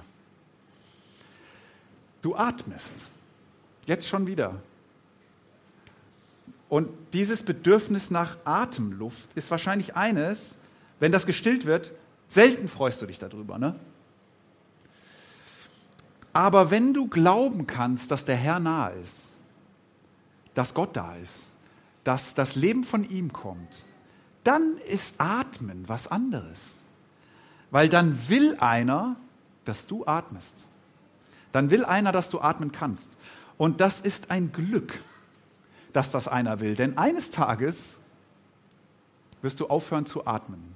Du 2.22 2.36
atmest. 2.36 3.08
Jetzt 3.86 4.08
schon 4.08 4.28
wieder. 4.28 4.62
Und 6.70 6.90
dieses 7.14 7.44
Bedürfnis 7.44 8.12
nach 8.12 8.38
Atemluft 8.44 9.34
ist 9.36 9.52
wahrscheinlich 9.52 9.96
eines, 9.96 10.58
wenn 11.00 11.12
das 11.12 11.26
gestillt 11.26 11.66
wird, 11.66 11.92
selten 12.28 12.68
freust 12.68 13.02
du 13.02 13.06
dich 13.06 13.20
darüber. 13.20 13.58
Ne? 13.58 13.76
Aber 16.34 16.70
wenn 16.70 16.94
du 16.94 17.08
glauben 17.08 17.68
kannst, 17.68 18.12
dass 18.12 18.26
der 18.26 18.36
Herr 18.36 18.60
nahe 18.60 18.94
ist, 19.02 19.36
dass 20.54 20.74
Gott 20.74 20.96
da 20.96 21.16
ist, 21.16 21.48
dass 22.04 22.34
das 22.34 22.56
Leben 22.56 22.84
von 22.84 23.04
ihm 23.10 23.32
kommt, 23.32 23.86
dann 24.44 24.78
ist 24.90 25.16
Atmen 25.18 25.88
was 25.88 26.08
anderes. 26.08 26.80
Weil 27.70 27.90
dann 27.90 28.30
will 28.30 28.56
einer, 28.60 29.18
dass 29.66 29.88
du 29.88 30.06
atmest. 30.06 30.68
Dann 31.52 31.70
will 31.70 31.84
einer, 31.84 32.12
dass 32.12 32.30
du 32.30 32.40
atmen 32.40 32.72
kannst. 32.72 33.18
Und 33.58 33.82
das 33.82 34.00
ist 34.00 34.32
ein 34.32 34.52
Glück 34.52 35.00
dass 35.94 36.12
das 36.12 36.28
einer 36.28 36.60
will. 36.60 36.76
Denn 36.76 36.98
eines 36.98 37.30
Tages 37.30 37.98
wirst 39.42 39.60
du 39.60 39.68
aufhören 39.68 40.06
zu 40.06 40.26
atmen. 40.26 40.76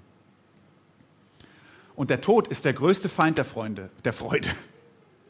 Und 1.96 2.10
der 2.10 2.22
Tod 2.22 2.48
ist 2.48 2.66
der 2.66 2.74
größte 2.74 3.10
Feind 3.10 3.38
der 3.38 3.46
Freunde, 3.46 3.90
der 4.06 4.14
Freude. 4.14 4.50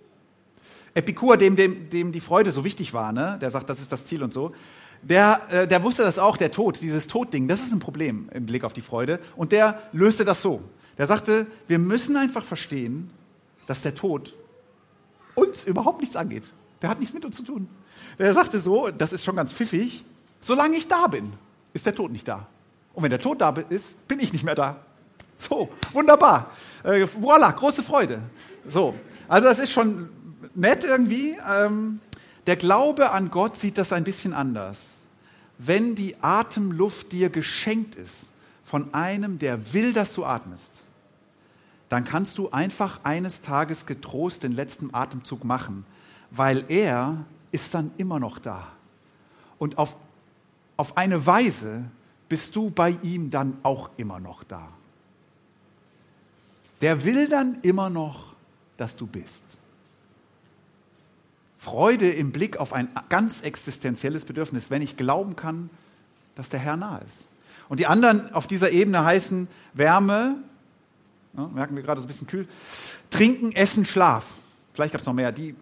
Epikur, 0.93 1.37
dem, 1.37 1.55
dem, 1.55 1.89
dem 1.89 2.11
die 2.11 2.19
Freude 2.19 2.51
so 2.51 2.63
wichtig 2.63 2.93
war, 2.93 3.11
ne? 3.11 3.37
der 3.41 3.49
sagt, 3.49 3.69
das 3.69 3.79
ist 3.79 3.91
das 3.91 4.05
Ziel 4.05 4.23
und 4.23 4.33
so, 4.33 4.53
der, 5.01 5.41
äh, 5.49 5.67
der 5.67 5.83
wusste 5.83 6.03
das 6.03 6.19
auch, 6.19 6.37
der 6.37 6.51
Tod, 6.51 6.79
dieses 6.81 7.07
Todding, 7.07 7.47
das 7.47 7.61
ist 7.61 7.73
ein 7.73 7.79
Problem 7.79 8.29
im 8.33 8.45
Blick 8.45 8.63
auf 8.63 8.73
die 8.73 8.81
Freude. 8.81 9.19
Und 9.35 9.51
der 9.51 9.81
löste 9.93 10.25
das 10.25 10.41
so. 10.41 10.61
Der 10.97 11.07
sagte, 11.07 11.47
wir 11.67 11.79
müssen 11.79 12.15
einfach 12.15 12.43
verstehen, 12.43 13.09
dass 13.65 13.81
der 13.81 13.95
Tod 13.95 14.35
uns 15.33 15.65
überhaupt 15.65 16.01
nichts 16.01 16.15
angeht. 16.15 16.51
Der 16.81 16.89
hat 16.89 16.99
nichts 16.99 17.13
mit 17.13 17.25
uns 17.25 17.37
zu 17.37 17.43
tun. 17.43 17.67
Der 18.19 18.33
sagte 18.33 18.59
so, 18.59 18.89
das 18.89 19.13
ist 19.13 19.23
schon 19.23 19.35
ganz 19.35 19.51
pfiffig, 19.51 20.03
solange 20.39 20.75
ich 20.77 20.87
da 20.87 21.07
bin, 21.07 21.33
ist 21.73 21.85
der 21.85 21.95
Tod 21.95 22.11
nicht 22.11 22.27
da. 22.27 22.47
Und 22.93 23.03
wenn 23.03 23.09
der 23.09 23.21
Tod 23.21 23.41
da 23.41 23.53
ist, 23.69 24.07
bin 24.07 24.19
ich 24.19 24.33
nicht 24.33 24.43
mehr 24.43 24.55
da. 24.55 24.77
So, 25.35 25.69
wunderbar. 25.93 26.51
Äh, 26.83 27.07
voila, 27.17 27.51
große 27.51 27.81
Freude. 27.81 28.19
So, 28.65 28.93
also 29.27 29.47
das 29.47 29.59
ist 29.59 29.71
schon 29.71 30.09
nett 30.53 30.83
irgendwie. 30.83 31.35
Ähm, 31.49 31.99
der 32.47 32.55
Glaube 32.57 33.11
an 33.11 33.31
Gott 33.31 33.55
sieht 33.55 33.77
das 33.77 33.93
ein 33.93 34.03
bisschen 34.03 34.33
anders. 34.33 34.97
Wenn 35.57 35.95
die 35.95 36.15
Atemluft 36.21 37.11
dir 37.11 37.29
geschenkt 37.29 37.95
ist 37.95 38.31
von 38.63 38.93
einem, 38.93 39.39
der 39.39 39.73
will, 39.73 39.93
dass 39.93 40.13
du 40.13 40.25
atmest, 40.25 40.81
dann 41.89 42.05
kannst 42.05 42.37
du 42.37 42.49
einfach 42.51 43.01
eines 43.03 43.41
Tages 43.41 43.85
getrost 43.85 44.43
den 44.43 44.53
letzten 44.53 44.93
Atemzug 44.93 45.43
machen, 45.43 45.85
weil 46.31 46.63
er 46.69 47.25
ist 47.51 47.73
dann 47.73 47.91
immer 47.97 48.19
noch 48.19 48.39
da. 48.39 48.67
Und 49.59 49.77
auf, 49.77 49.95
auf 50.77 50.97
eine 50.97 51.25
Weise 51.25 51.83
bist 52.29 52.55
du 52.55 52.69
bei 52.69 52.91
ihm 53.03 53.29
dann 53.29 53.57
auch 53.63 53.89
immer 53.97 54.19
noch 54.19 54.43
da. 54.43 54.69
Der 56.81 57.03
will 57.03 57.27
dann 57.27 57.59
immer 57.61 57.89
noch, 57.89 58.33
dass 58.77 58.95
du 58.95 59.05
bist. 59.05 59.43
Freude 61.59 62.09
im 62.09 62.31
Blick 62.31 62.57
auf 62.57 62.73
ein 62.73 62.89
ganz 63.09 63.41
existenzielles 63.41 64.25
Bedürfnis, 64.25 64.71
wenn 64.71 64.81
ich 64.81 64.97
glauben 64.97 65.35
kann, 65.35 65.69
dass 66.33 66.49
der 66.49 66.59
Herr 66.59 66.75
nah 66.75 66.97
ist. 66.99 67.27
Und 67.69 67.79
die 67.79 67.85
anderen 67.85 68.33
auf 68.33 68.47
dieser 68.47 68.71
Ebene 68.71 69.05
heißen 69.05 69.47
Wärme, 69.73 70.37
ja, 71.37 71.47
merken 71.47 71.75
wir 71.75 71.83
gerade 71.83 72.01
so 72.01 72.05
ein 72.05 72.07
bisschen 72.07 72.27
kühl, 72.27 72.47
Trinken, 73.11 73.51
Essen, 73.51 73.85
Schlaf. 73.85 74.25
Vielleicht 74.73 74.93
gab 74.93 75.01
es 75.01 75.07
noch 75.07 75.13
mehr, 75.13 75.31
die 75.31 75.55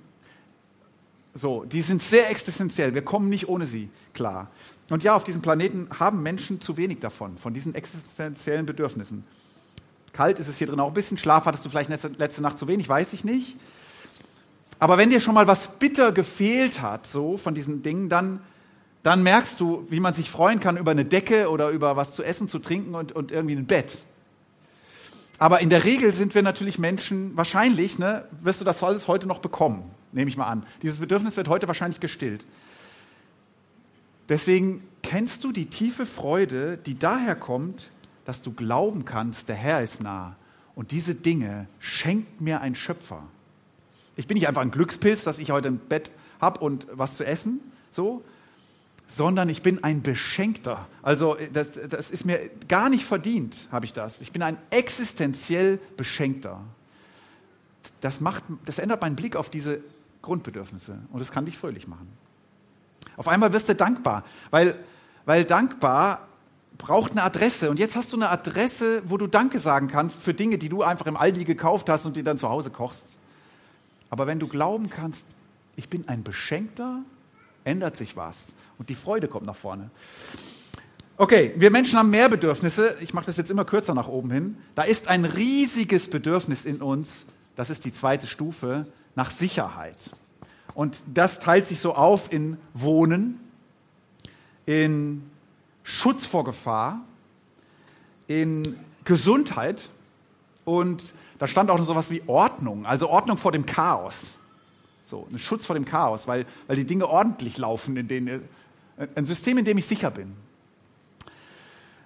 so, 1.34 1.64
die 1.64 1.82
sind 1.82 2.02
sehr 2.02 2.30
existenziell. 2.30 2.94
Wir 2.94 3.04
kommen 3.04 3.30
nicht 3.30 3.48
ohne 3.48 3.66
sie 3.66 3.90
klar. 4.14 4.50
Und 4.90 5.04
ja, 5.04 5.16
auf 5.16 5.24
diesem 5.24 5.42
Planeten 5.42 5.88
haben 6.00 6.24
Menschen 6.24 6.62
zu 6.62 6.76
wenig 6.78 7.00
davon, 7.00 7.38
von 7.38 7.54
diesen 7.54 7.76
existenziellen 7.76 8.66
Bedürfnissen. 8.66 9.24
Kalt 10.12 10.40
ist 10.40 10.48
es 10.48 10.58
hier 10.58 10.68
drin 10.68 10.80
auch 10.80 10.88
ein 10.88 10.94
bisschen. 10.94 11.18
Schlaf 11.18 11.46
hattest 11.46 11.64
du 11.64 11.70
vielleicht 11.70 11.90
letzte 12.18 12.42
Nacht 12.42 12.58
zu 12.58 12.68
wenig, 12.68 12.90
weiß 12.90 13.14
ich 13.14 13.24
nicht. 13.24 13.58
Aber 14.80 14.98
wenn 14.98 15.12
dir 15.12 15.20
schon 15.20 15.36
mal 15.36 15.46
was 15.46 15.78
bitter 15.78 16.12
gefehlt 16.12 16.82
hat, 16.82 17.06
so 17.06 17.38
von 17.38 17.54
diesen 17.54 17.84
Dingen, 17.84 18.10
dann, 18.10 18.42
dann 19.04 19.22
merkst 19.22 19.60
du, 19.60 19.86
wie 19.90 20.00
man 20.00 20.16
sich 20.16 20.32
freuen 20.32 20.60
kann 20.60 20.78
über 20.78 20.92
eine 20.92 21.06
Decke 21.06 21.50
oder 21.50 21.70
über 21.70 21.96
was 21.96 22.14
zu 22.14 22.24
essen, 22.24 22.48
zu 22.48 22.58
trinken 22.58 22.96
und, 22.96 23.12
und 23.12 23.32
irgendwie 23.32 23.56
ein 23.56 23.68
Bett. 23.68 24.00
Aber 25.38 25.62
in 25.62 25.70
der 25.70 25.84
Regel 25.84 26.12
sind 26.12 26.34
wir 26.34 26.42
natürlich 26.42 26.80
Menschen, 26.80 27.38
wahrscheinlich, 27.38 28.00
ne, 28.00 28.26
wirst 28.42 28.62
du 28.62 28.66
das 28.66 28.82
alles 28.82 29.08
heute 29.08 29.28
noch 29.28 29.40
bekommen 29.40 29.92
nehme 30.12 30.30
ich 30.30 30.38
mal 30.38 30.48
an. 30.48 30.66
Dieses 30.82 31.00
Bedürfnis 31.00 31.38
wird 31.38 31.48
heute 31.48 31.68
wahrscheinlich 31.68 32.00
gestillt. 32.00 32.46
Deswegen 34.28 34.84
kennst 35.02 35.44
du 35.44 35.52
die 35.52 35.66
tiefe 35.68 36.06
Freude, 36.06 36.78
die 36.78 36.98
daher 36.98 37.36
kommt, 37.36 37.90
dass 38.26 38.42
du 38.42 38.54
glauben 38.54 39.06
kannst, 39.06 39.50
der 39.50 39.56
Herr 39.56 39.82
ist 39.82 40.02
nah. 40.02 40.36
Und 40.76 40.92
diese 40.92 41.16
Dinge 41.16 41.68
schenkt 41.80 42.42
mir 42.42 42.62
ein 42.62 42.76
Schöpfer. 42.76 43.24
Ich 44.16 44.28
bin 44.28 44.36
nicht 44.36 44.48
einfach 44.48 44.62
ein 44.62 44.72
Glückspilz, 44.72 45.24
dass 45.24 45.40
ich 45.40 45.52
heute 45.52 45.70
ein 45.70 45.80
Bett 45.80 46.12
habe 46.40 46.60
und 46.60 46.88
was 46.92 47.18
zu 47.18 47.26
essen, 47.26 47.60
so, 47.90 48.24
sondern 49.08 49.50
ich 49.50 49.64
bin 49.64 49.84
ein 49.84 50.04
Beschenkter. 50.04 50.88
Also 51.02 51.38
das, 51.52 51.70
das 51.90 52.12
ist 52.12 52.26
mir 52.26 52.52
gar 52.68 52.90
nicht 52.90 53.04
verdient, 53.04 53.68
habe 53.72 53.86
ich 53.86 53.94
das. 53.94 54.22
Ich 54.22 54.32
bin 54.32 54.44
ein 54.44 54.58
existenziell 54.70 55.80
Beschenkter. 55.98 56.62
Das, 58.02 58.22
macht, 58.22 58.44
das 58.66 58.78
ändert 58.78 59.02
meinen 59.02 59.16
Blick 59.16 59.36
auf 59.36 59.50
diese 59.50 59.82
Grundbedürfnisse 60.22 61.00
und 61.12 61.22
es 61.22 61.32
kann 61.32 61.46
dich 61.46 61.58
fröhlich 61.58 61.88
machen. 61.88 62.08
Auf 63.18 63.28
einmal 63.28 63.52
wirst 63.54 63.70
du 63.70 63.76
dankbar, 63.76 64.24
weil, 64.50 64.76
weil 65.26 65.46
dankbar 65.46 66.28
braucht 66.78 67.12
eine 67.12 67.24
Adresse. 67.24 67.70
Und 67.70 67.78
jetzt 67.78 67.96
hast 67.96 68.14
du 68.14 68.18
eine 68.18 68.30
Adresse, 68.30 69.04
wo 69.06 69.18
du 69.18 69.28
Danke 69.28 69.60
sagen 69.60 69.88
kannst 69.88 70.22
für 70.22 70.34
Dinge, 70.34 70.58
die 70.58 70.70
du 70.70 70.84
einfach 70.84 71.06
im 71.06 71.18
Aldi 71.18 71.44
gekauft 71.44 71.90
hast 71.90 72.06
und 72.06 72.16
die 72.16 72.24
dann 72.24 72.38
zu 72.38 72.50
Hause 72.50 72.70
kochst. 72.72 73.20
Aber 74.10 74.26
wenn 74.26 74.40
du 74.40 74.48
glauben 74.48 74.90
kannst, 74.90 75.26
ich 75.76 75.90
bin 75.90 76.08
ein 76.08 76.24
Beschenkter, 76.24 77.02
ändert 77.64 77.98
sich 77.98 78.16
was 78.16 78.56
und 78.78 78.90
die 78.90 78.96
Freude 78.96 79.28
kommt 79.28 79.46
nach 79.46 79.56
vorne. 79.56 79.92
Okay, 81.18 81.54
wir 81.58 81.70
Menschen 81.70 82.00
haben 82.00 82.10
mehr 82.10 82.30
Bedürfnisse. 82.30 82.96
Ich 83.02 83.14
mache 83.14 83.26
das 83.26 83.36
jetzt 83.36 83.52
immer 83.52 83.66
kürzer 83.66 83.94
nach 83.94 84.08
oben 84.08 84.32
hin. 84.32 84.58
Da 84.76 84.84
ist 84.84 85.10
ein 85.10 85.26
riesiges 85.26 86.10
Bedürfnis 86.10 86.64
in 86.64 86.82
uns. 86.82 87.26
Das 87.58 87.70
ist 87.70 87.84
die 87.84 87.92
zweite 87.92 88.26
Stufe 88.26 88.88
nach 89.20 89.32
Sicherheit. 89.32 90.12
Und 90.76 91.04
das 91.14 91.42
teilt 91.42 91.68
sich 91.68 91.82
so 91.82 91.94
auf 91.94 92.32
in 92.32 92.56
Wohnen, 92.74 93.38
in 94.66 95.30
Schutz 95.84 96.26
vor 96.26 96.46
Gefahr, 96.46 97.02
in 98.28 98.80
Gesundheit 99.04 99.90
und 100.64 101.12
da 101.38 101.48
stand 101.48 101.70
auch 101.70 101.78
noch 101.78 101.86
so 101.86 101.92
etwas 101.92 102.12
wie 102.12 102.24
Ordnung, 102.28 102.86
also 102.86 103.10
Ordnung 103.10 103.36
vor 103.36 103.52
dem 103.52 103.66
Chaos. 103.66 104.38
So, 105.06 105.28
ein 105.30 105.38
Schutz 105.38 105.66
vor 105.66 105.74
dem 105.74 105.84
Chaos, 105.84 106.26
weil, 106.26 106.46
weil 106.68 106.78
die 106.78 106.86
Dinge 106.86 107.06
ordentlich 107.06 107.58
laufen, 107.58 107.98
in 107.98 108.08
denen, 108.08 108.48
ein 109.16 109.26
System, 109.26 109.58
in 109.58 109.66
dem 109.66 109.78
ich 109.78 109.86
sicher 109.86 110.12
bin. 110.12 110.32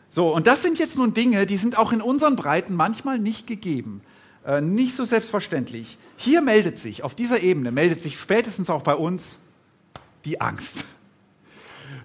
So, 0.09 0.33
und 0.33 0.47
das 0.47 0.63
sind 0.63 0.79
jetzt 0.79 0.97
nun 0.97 1.13
Dinge, 1.13 1.45
die 1.45 1.57
sind 1.57 1.77
auch 1.77 1.91
in 1.91 2.01
unseren 2.01 2.35
Breiten 2.35 2.73
manchmal 2.73 3.19
nicht 3.19 3.45
gegeben. 3.45 4.01
Äh, 4.45 4.61
nicht 4.61 4.95
so 4.95 5.05
selbstverständlich. 5.05 5.97
Hier 6.17 6.41
meldet 6.41 6.77
sich, 6.77 7.03
auf 7.03 7.15
dieser 7.15 7.41
Ebene 7.41 7.71
meldet 7.71 7.99
sich 7.99 8.19
spätestens 8.19 8.69
auch 8.69 8.81
bei 8.81 8.95
uns 8.95 9.39
die 10.25 10.41
Angst. 10.41 10.85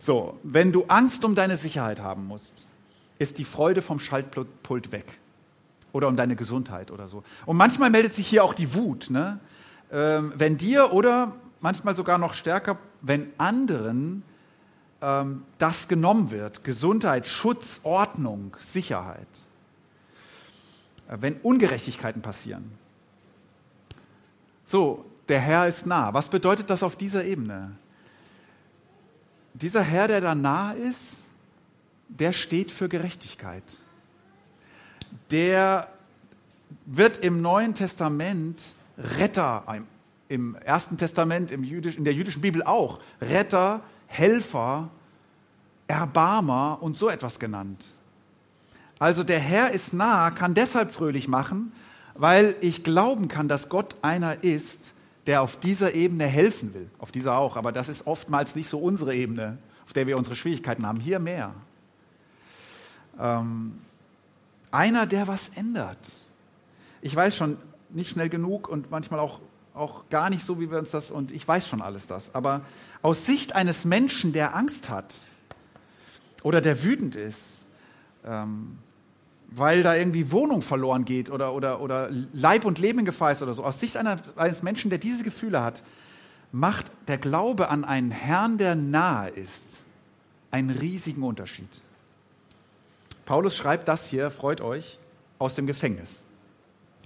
So, 0.00 0.38
wenn 0.42 0.72
du 0.72 0.84
Angst 0.84 1.24
um 1.24 1.34
deine 1.34 1.56
Sicherheit 1.56 2.00
haben 2.00 2.26
musst, 2.26 2.66
ist 3.18 3.38
die 3.38 3.44
Freude 3.44 3.82
vom 3.82 3.98
Schaltpult 3.98 4.92
weg. 4.92 5.06
Oder 5.92 6.08
um 6.08 6.16
deine 6.16 6.36
Gesundheit 6.36 6.90
oder 6.90 7.08
so. 7.08 7.24
Und 7.46 7.56
manchmal 7.56 7.90
meldet 7.90 8.14
sich 8.14 8.28
hier 8.28 8.44
auch 8.44 8.54
die 8.54 8.74
Wut. 8.74 9.10
Ne? 9.10 9.40
Ähm, 9.90 10.32
wenn 10.36 10.58
dir 10.58 10.92
oder 10.92 11.34
manchmal 11.60 11.96
sogar 11.96 12.18
noch 12.18 12.34
stärker, 12.34 12.78
wenn 13.00 13.32
anderen 13.38 14.22
ähm, 15.00 15.42
das 15.58 15.88
genommen 15.88 16.30
wird. 16.30 16.62
Gesundheit, 16.62 17.26
Schutz, 17.26 17.80
Ordnung, 17.82 18.56
Sicherheit. 18.60 19.26
Äh, 21.08 21.16
wenn 21.20 21.36
Ungerechtigkeiten 21.40 22.22
passieren. 22.22 22.70
So, 24.64 25.04
der 25.28 25.40
Herr 25.40 25.66
ist 25.66 25.86
nah. 25.86 26.12
Was 26.14 26.28
bedeutet 26.28 26.70
das 26.70 26.82
auf 26.82 26.96
dieser 26.96 27.24
Ebene? 27.24 27.72
Dieser 29.54 29.82
Herr, 29.82 30.08
der 30.08 30.20
da 30.20 30.34
nah 30.34 30.72
ist, 30.72 31.24
der 32.08 32.32
steht 32.32 32.70
für 32.70 32.88
Gerechtigkeit. 32.88 33.64
Der 35.30 35.88
wird 36.86 37.18
im 37.18 37.42
Neuen 37.42 37.74
Testament 37.74 38.74
Retter, 38.96 39.64
im 40.28 40.54
Ersten 40.56 40.96
Testament, 40.96 41.50
im 41.50 41.64
Jüdisch, 41.64 41.96
in 41.96 42.04
der 42.04 42.14
jüdischen 42.14 42.42
Bibel 42.42 42.62
auch, 42.62 43.00
Retter, 43.20 43.82
Helfer, 44.06 44.90
Erbarmer 45.86 46.78
und 46.80 46.96
so 46.96 47.08
etwas 47.08 47.38
genannt. 47.38 47.92
Also 48.98 49.22
der 49.22 49.38
Herr 49.38 49.70
ist 49.70 49.92
nah, 49.92 50.30
kann 50.30 50.54
deshalb 50.54 50.90
fröhlich 50.90 51.28
machen, 51.28 51.72
weil 52.14 52.56
ich 52.60 52.82
glauben 52.82 53.28
kann, 53.28 53.48
dass 53.48 53.68
Gott 53.68 53.96
einer 54.02 54.42
ist, 54.42 54.94
der 55.26 55.42
auf 55.42 55.60
dieser 55.60 55.94
Ebene 55.94 56.26
helfen 56.26 56.74
will. 56.74 56.90
Auf 56.98 57.12
dieser 57.12 57.38
auch, 57.38 57.56
aber 57.56 57.70
das 57.70 57.88
ist 57.88 58.06
oftmals 58.06 58.56
nicht 58.56 58.68
so 58.68 58.78
unsere 58.78 59.14
Ebene, 59.14 59.58
auf 59.84 59.92
der 59.92 60.06
wir 60.06 60.16
unsere 60.16 60.34
Schwierigkeiten 60.34 60.86
haben. 60.86 61.00
Hier 61.00 61.18
mehr. 61.18 61.54
Ähm, 63.20 63.78
einer, 64.70 65.06
der 65.06 65.28
was 65.28 65.50
ändert. 65.50 65.98
Ich 67.02 67.14
weiß 67.14 67.36
schon 67.36 67.58
nicht 67.90 68.10
schnell 68.10 68.28
genug 68.28 68.68
und 68.68 68.90
manchmal 68.90 69.20
auch, 69.20 69.40
auch 69.74 70.08
gar 70.10 70.30
nicht 70.30 70.44
so, 70.44 70.60
wie 70.60 70.70
wir 70.70 70.78
uns 70.78 70.90
das, 70.90 71.10
und 71.10 71.30
ich 71.30 71.46
weiß 71.46 71.68
schon 71.68 71.82
alles 71.82 72.06
das. 72.06 72.34
Aber 72.34 72.62
aus 73.02 73.26
Sicht 73.26 73.54
eines 73.54 73.84
Menschen, 73.84 74.32
der 74.32 74.56
Angst 74.56 74.90
hat 74.90 75.14
oder 76.42 76.60
der 76.60 76.84
wütend 76.84 77.16
ist, 77.16 77.66
ähm, 78.24 78.78
weil 79.48 79.82
da 79.82 79.94
irgendwie 79.94 80.30
Wohnung 80.30 80.62
verloren 80.62 81.04
geht 81.04 81.30
oder, 81.30 81.54
oder, 81.54 81.80
oder 81.80 82.10
Leib 82.32 82.64
und 82.64 82.78
Leben 82.78 83.00
in 83.00 83.04
Gefahr 83.04 83.32
ist 83.32 83.42
oder 83.42 83.54
so. 83.54 83.64
Aus 83.64 83.80
Sicht 83.80 83.96
eines 83.96 84.62
Menschen, 84.62 84.90
der 84.90 84.98
diese 84.98 85.24
Gefühle 85.24 85.62
hat, 85.62 85.82
macht 86.52 86.92
der 87.08 87.18
Glaube 87.18 87.68
an 87.68 87.84
einen 87.84 88.10
Herrn, 88.10 88.58
der 88.58 88.74
nahe 88.74 89.30
ist, 89.30 89.84
einen 90.50 90.70
riesigen 90.70 91.22
Unterschied. 91.22 91.82
Paulus 93.24 93.56
schreibt 93.56 93.88
das 93.88 94.08
hier, 94.08 94.30
freut 94.30 94.60
euch, 94.60 94.98
aus 95.38 95.54
dem 95.54 95.66
Gefängnis. 95.66 96.22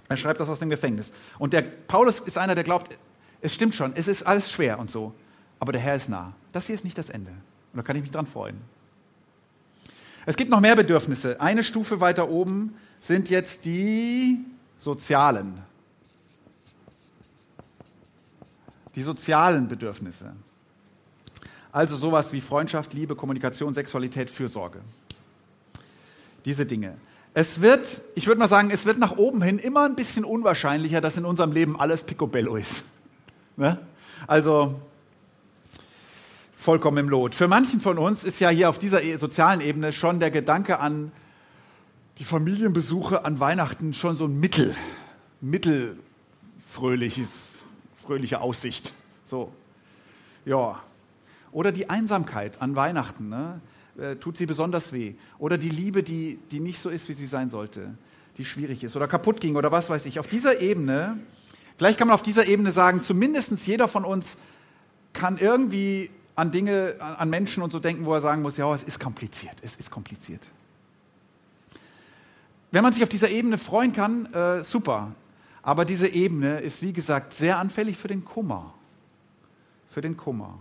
Er 0.09 0.17
schreibt 0.17 0.39
das 0.39 0.49
aus 0.49 0.59
dem 0.59 0.69
Gefängnis. 0.69 1.11
Und 1.39 1.53
der 1.53 1.61
Paulus 1.61 2.19
ist 2.19 2.37
einer, 2.37 2.55
der 2.55 2.63
glaubt, 2.63 2.97
es 3.41 3.53
stimmt 3.53 3.75
schon, 3.75 3.93
es 3.95 4.07
ist 4.07 4.23
alles 4.23 4.51
schwer 4.51 4.79
und 4.79 4.89
so, 4.89 5.13
aber 5.59 5.71
der 5.71 5.81
Herr 5.81 5.95
ist 5.95 6.09
nah. 6.09 6.33
Das 6.51 6.67
hier 6.67 6.75
ist 6.75 6.83
nicht 6.83 6.97
das 6.97 7.09
Ende. 7.09 7.31
Und 7.31 7.77
da 7.77 7.83
kann 7.83 7.95
ich 7.95 8.01
mich 8.01 8.11
dran 8.11 8.27
freuen. 8.27 8.61
Es 10.25 10.35
gibt 10.37 10.49
noch 10.49 10.59
mehr 10.59 10.75
Bedürfnisse. 10.75 11.41
Eine 11.41 11.63
Stufe 11.63 11.99
weiter 11.99 12.29
oben 12.29 12.75
sind 12.99 13.29
jetzt 13.29 13.65
die 13.65 14.39
sozialen. 14.77 15.61
Die 18.95 19.01
sozialen 19.01 19.67
Bedürfnisse. 19.67 20.33
Also 21.71 21.95
sowas 21.95 22.31
wie 22.31 22.41
Freundschaft, 22.41 22.93
Liebe, 22.93 23.15
Kommunikation, 23.15 23.73
Sexualität, 23.73 24.29
Fürsorge. 24.29 24.79
Diese 26.45 26.65
Dinge. 26.65 26.95
Es 27.33 27.61
wird, 27.61 28.01
ich 28.13 28.27
würde 28.27 28.39
mal 28.39 28.47
sagen, 28.47 28.69
es 28.69 28.85
wird 28.85 28.99
nach 28.99 29.17
oben 29.17 29.41
hin 29.41 29.57
immer 29.57 29.83
ein 29.85 29.95
bisschen 29.95 30.23
unwahrscheinlicher, 30.23 31.01
dass 31.01 31.17
in 31.17 31.25
unserem 31.25 31.51
Leben 31.51 31.79
alles 31.79 32.03
picobello 32.03 32.55
ist. 32.55 32.83
Ne? 33.57 33.79
Also 34.27 34.79
vollkommen 36.63 36.97
im 36.97 37.07
Lot. 37.09 37.35
Für 37.35 37.49
manchen 37.49 37.81
von 37.81 37.97
uns 37.97 38.23
ist 38.23 38.39
ja 38.39 38.47
hier 38.49 38.69
auf 38.69 38.79
dieser 38.79 39.03
e-, 39.03 39.17
sozialen 39.17 39.59
Ebene 39.59 39.91
schon 39.91 40.21
der 40.21 40.31
Gedanke 40.31 40.79
an 40.79 41.11
die 42.19 42.23
Familienbesuche 42.23 43.25
an 43.25 43.41
Weihnachten 43.41 43.93
schon 43.93 44.17
so 44.17 44.25
ein 44.25 44.39
Mittel, 44.39 44.75
mittelfröhliches, 45.41 47.63
fröhliche 47.97 48.39
Aussicht. 48.39 48.93
So, 49.25 49.51
ja. 50.45 50.79
Oder 51.51 51.73
die 51.73 51.89
Einsamkeit 51.89 52.61
an 52.61 52.77
Weihnachten, 52.77 53.27
ne? 53.29 53.59
äh, 53.97 54.15
tut 54.15 54.37
sie 54.37 54.45
besonders 54.45 54.93
weh. 54.93 55.15
Oder 55.39 55.57
die 55.57 55.69
Liebe, 55.69 56.01
die, 56.01 56.39
die 56.51 56.61
nicht 56.61 56.79
so 56.79 56.89
ist, 56.89 57.09
wie 57.09 57.13
sie 57.13 57.25
sein 57.25 57.49
sollte, 57.49 57.93
die 58.37 58.45
schwierig 58.45 58.85
ist 58.85 58.95
oder 58.95 59.09
kaputt 59.09 59.41
ging 59.41 59.57
oder 59.57 59.73
was 59.73 59.89
weiß 59.89 60.05
ich. 60.05 60.17
Auf 60.17 60.27
dieser 60.27 60.61
Ebene, 60.61 61.17
vielleicht 61.77 61.99
kann 61.99 62.07
man 62.07 62.15
auf 62.15 62.23
dieser 62.23 62.47
Ebene 62.47 62.71
sagen, 62.71 63.03
zumindest 63.03 63.67
jeder 63.67 63.89
von 63.89 64.05
uns 64.05 64.37
kann 65.11 65.37
irgendwie 65.37 66.09
an 66.35 66.51
Dinge, 66.51 66.95
an 66.99 67.29
Menschen 67.29 67.63
und 67.63 67.71
so 67.71 67.79
denken, 67.79 68.05
wo 68.05 68.13
er 68.13 68.21
sagen 68.21 68.41
muss, 68.41 68.57
ja, 68.57 68.73
es 68.73 68.83
ist 68.83 68.99
kompliziert, 68.99 69.55
es 69.61 69.75
ist 69.75 69.91
kompliziert. 69.91 70.47
Wenn 72.71 72.81
man 72.83 72.91
sich 72.91 73.03
auf 73.03 73.09
dieser 73.09 73.29
Ebene 73.29 73.57
freuen 73.59 73.93
kann, 73.93 74.25
äh, 74.33 74.63
super. 74.63 75.11
Aber 75.61 75.85
diese 75.85 76.07
Ebene 76.07 76.59
ist, 76.59 76.81
wie 76.81 76.91
gesagt, 76.91 77.33
sehr 77.33 77.59
anfällig 77.59 77.97
für 77.97 78.07
den 78.07 78.25
Kummer. 78.25 78.73
Für 79.91 80.01
den 80.01 80.17
Kummer. 80.17 80.57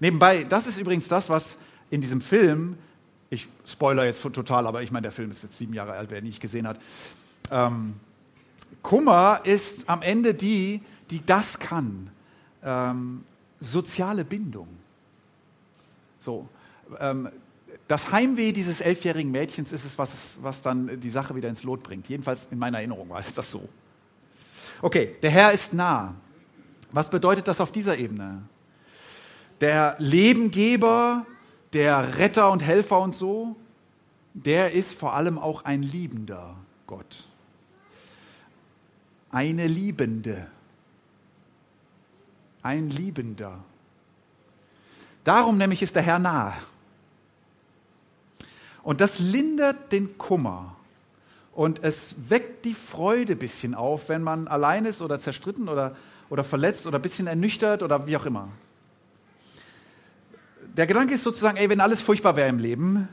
Nebenbei, 0.00 0.44
das 0.44 0.66
ist 0.66 0.78
übrigens 0.78 1.06
das, 1.06 1.28
was 1.28 1.58
in 1.90 2.00
diesem 2.00 2.22
Film, 2.22 2.78
ich 3.28 3.46
spoiler 3.66 4.04
jetzt 4.06 4.22
total, 4.22 4.66
aber 4.66 4.82
ich 4.82 4.90
meine, 4.90 5.02
der 5.02 5.12
Film 5.12 5.30
ist 5.30 5.42
jetzt 5.42 5.58
sieben 5.58 5.74
Jahre 5.74 5.92
alt, 5.92 6.10
wer 6.10 6.18
ihn 6.18 6.24
nicht 6.24 6.40
gesehen 6.40 6.66
hat. 6.66 6.80
Ähm, 7.50 7.94
Kummer 8.82 9.42
ist 9.44 9.88
am 9.88 10.02
Ende 10.02 10.34
die, 10.34 10.80
die 11.10 11.24
das 11.24 11.58
kann. 11.58 12.10
Ähm, 12.64 13.24
soziale 13.62 14.24
Bindung. 14.24 14.68
So, 16.20 16.48
ähm, 16.98 17.28
das 17.88 18.12
Heimweh 18.12 18.52
dieses 18.52 18.80
elfjährigen 18.80 19.30
Mädchens 19.30 19.72
ist 19.72 19.84
es 19.84 19.98
was, 19.98 20.38
was 20.42 20.62
dann 20.62 21.00
die 21.00 21.10
Sache 21.10 21.34
wieder 21.34 21.48
ins 21.48 21.62
Lot 21.62 21.82
bringt. 21.82 22.08
Jedenfalls 22.08 22.48
in 22.50 22.58
meiner 22.58 22.78
Erinnerung 22.78 23.08
war 23.08 23.20
es 23.20 23.34
das 23.34 23.50
so. 23.50 23.68
Okay, 24.80 25.16
der 25.22 25.30
Herr 25.30 25.52
ist 25.52 25.74
nah. 25.74 26.14
Was 26.90 27.08
bedeutet 27.08 27.48
das 27.48 27.60
auf 27.60 27.72
dieser 27.72 27.96
Ebene? 27.98 28.42
Der 29.60 29.94
Lebengeber, 29.98 31.26
der 31.72 32.18
Retter 32.18 32.50
und 32.50 32.62
Helfer 32.62 33.00
und 33.00 33.14
so, 33.14 33.56
der 34.34 34.72
ist 34.72 34.94
vor 34.94 35.14
allem 35.14 35.38
auch 35.38 35.64
ein 35.64 35.82
liebender 35.82 36.56
Gott. 36.86 37.26
Eine 39.30 39.66
Liebende 39.66 40.46
ein 42.62 42.90
Liebender. 42.90 43.58
Darum 45.24 45.58
nämlich 45.58 45.82
ist 45.82 45.94
der 45.94 46.02
Herr 46.02 46.18
nahe. 46.18 46.54
Und 48.82 49.00
das 49.00 49.20
lindert 49.20 49.92
den 49.92 50.18
Kummer. 50.18 50.76
Und 51.52 51.84
es 51.84 52.14
weckt 52.28 52.64
die 52.64 52.74
Freude 52.74 53.34
ein 53.34 53.38
bisschen 53.38 53.74
auf, 53.74 54.08
wenn 54.08 54.22
man 54.22 54.48
allein 54.48 54.84
ist 54.86 55.02
oder 55.02 55.18
zerstritten 55.18 55.68
oder, 55.68 55.96
oder 56.30 56.44
verletzt 56.44 56.86
oder 56.86 56.98
ein 56.98 57.02
bisschen 57.02 57.26
ernüchtert 57.26 57.82
oder 57.82 58.06
wie 58.06 58.16
auch 58.16 58.24
immer. 58.24 58.48
Der 60.76 60.86
Gedanke 60.86 61.14
ist 61.14 61.22
sozusagen, 61.22 61.58
ey, 61.58 61.68
wenn 61.68 61.80
alles 61.80 62.00
furchtbar 62.00 62.36
wäre 62.36 62.48
im 62.48 62.58
Leben, 62.58 63.08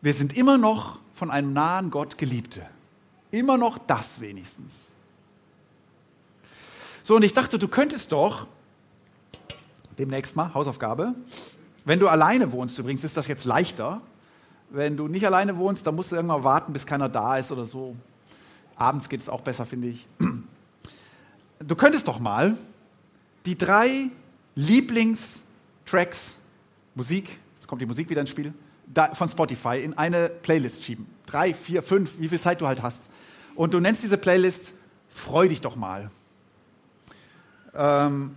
wir 0.00 0.12
sind 0.12 0.36
immer 0.36 0.56
noch 0.56 1.00
von 1.14 1.30
einem 1.30 1.52
nahen 1.52 1.90
Gott 1.90 2.16
Geliebte. 2.16 2.64
Immer 3.32 3.58
noch 3.58 3.78
das 3.78 4.20
wenigstens. 4.20 4.88
So, 7.02 7.16
und 7.16 7.24
ich 7.24 7.34
dachte, 7.34 7.58
du 7.58 7.66
könntest 7.66 8.12
doch 8.12 8.46
demnächst 9.98 10.36
mal, 10.36 10.52
Hausaufgabe. 10.54 11.14
Wenn 11.84 11.98
du 11.98 12.08
alleine 12.08 12.52
wohnst, 12.52 12.78
übrigens 12.78 13.04
ist 13.04 13.16
das 13.16 13.26
jetzt 13.28 13.44
leichter. 13.44 14.00
Wenn 14.70 14.96
du 14.96 15.08
nicht 15.08 15.26
alleine 15.26 15.56
wohnst, 15.56 15.86
dann 15.86 15.94
musst 15.94 16.12
du 16.12 16.16
irgendwann 16.16 16.42
warten, 16.44 16.72
bis 16.72 16.86
keiner 16.86 17.08
da 17.08 17.36
ist 17.36 17.52
oder 17.52 17.64
so. 17.64 17.94
Abends 18.74 19.08
geht 19.08 19.20
es 19.20 19.28
auch 19.28 19.40
besser, 19.40 19.64
finde 19.64 19.88
ich. 19.88 20.06
Du 21.60 21.74
könntest 21.74 22.06
doch 22.08 22.18
mal 22.18 22.56
die 23.46 23.56
drei 23.56 24.10
Lieblingstracks, 24.56 26.40
Musik, 26.94 27.38
jetzt 27.54 27.68
kommt 27.68 27.80
die 27.80 27.86
Musik 27.86 28.10
wieder 28.10 28.20
ins 28.20 28.30
Spiel, 28.30 28.52
von 29.14 29.28
Spotify 29.28 29.80
in 29.82 29.96
eine 29.96 30.28
Playlist 30.28 30.84
schieben. 30.84 31.06
Drei, 31.26 31.54
vier, 31.54 31.82
fünf, 31.82 32.18
wie 32.18 32.28
viel 32.28 32.40
Zeit 32.40 32.60
du 32.60 32.66
halt 32.66 32.82
hast. 32.82 33.08
Und 33.54 33.72
du 33.72 33.80
nennst 33.80 34.02
diese 34.02 34.18
Playlist 34.18 34.72
Freu 35.08 35.48
dich 35.48 35.62
doch 35.62 35.76
mal. 35.76 36.10
Ähm, 37.74 38.36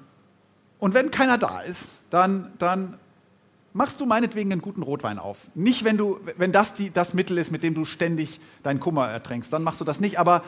und 0.80 0.94
wenn 0.94 1.12
keiner 1.12 1.38
da 1.38 1.60
ist, 1.60 1.90
dann, 2.10 2.52
dann 2.58 2.98
machst 3.74 4.00
du 4.00 4.06
meinetwegen 4.06 4.52
einen 4.52 4.62
guten 4.62 4.82
Rotwein 4.82 5.20
auf. 5.20 5.48
Nicht, 5.54 5.84
wenn, 5.84 5.98
du, 5.98 6.20
wenn 6.38 6.52
das 6.52 6.74
die, 6.74 6.90
das 6.90 7.14
Mittel 7.14 7.38
ist, 7.38 7.52
mit 7.52 7.64
dem 7.64 7.74
du 7.74 7.86
ständig 7.86 8.40
deinen 8.64 8.80
Kummer 8.80 9.08
ertränkst, 9.08 9.52
dann 9.52 9.64
machst 9.64 9.82
du 9.82 9.86
das 9.86 10.00
nicht, 10.00 10.20
aber, 10.20 10.44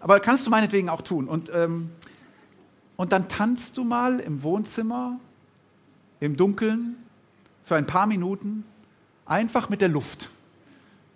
aber 0.00 0.20
kannst 0.20 0.46
du 0.46 0.50
meinetwegen 0.50 0.88
auch 0.88 1.02
tun. 1.02 1.28
Und, 1.28 1.50
ähm, 1.54 1.90
und 2.96 3.12
dann 3.12 3.28
tanzt 3.28 3.76
du 3.76 3.84
mal 3.84 4.20
im 4.20 4.42
Wohnzimmer, 4.42 5.20
im 6.20 6.36
Dunkeln, 6.36 6.96
für 7.64 7.76
ein 7.76 7.86
paar 7.86 8.06
Minuten, 8.06 8.64
einfach 9.26 9.68
mit 9.68 9.80
der 9.80 9.88
Luft, 9.88 10.28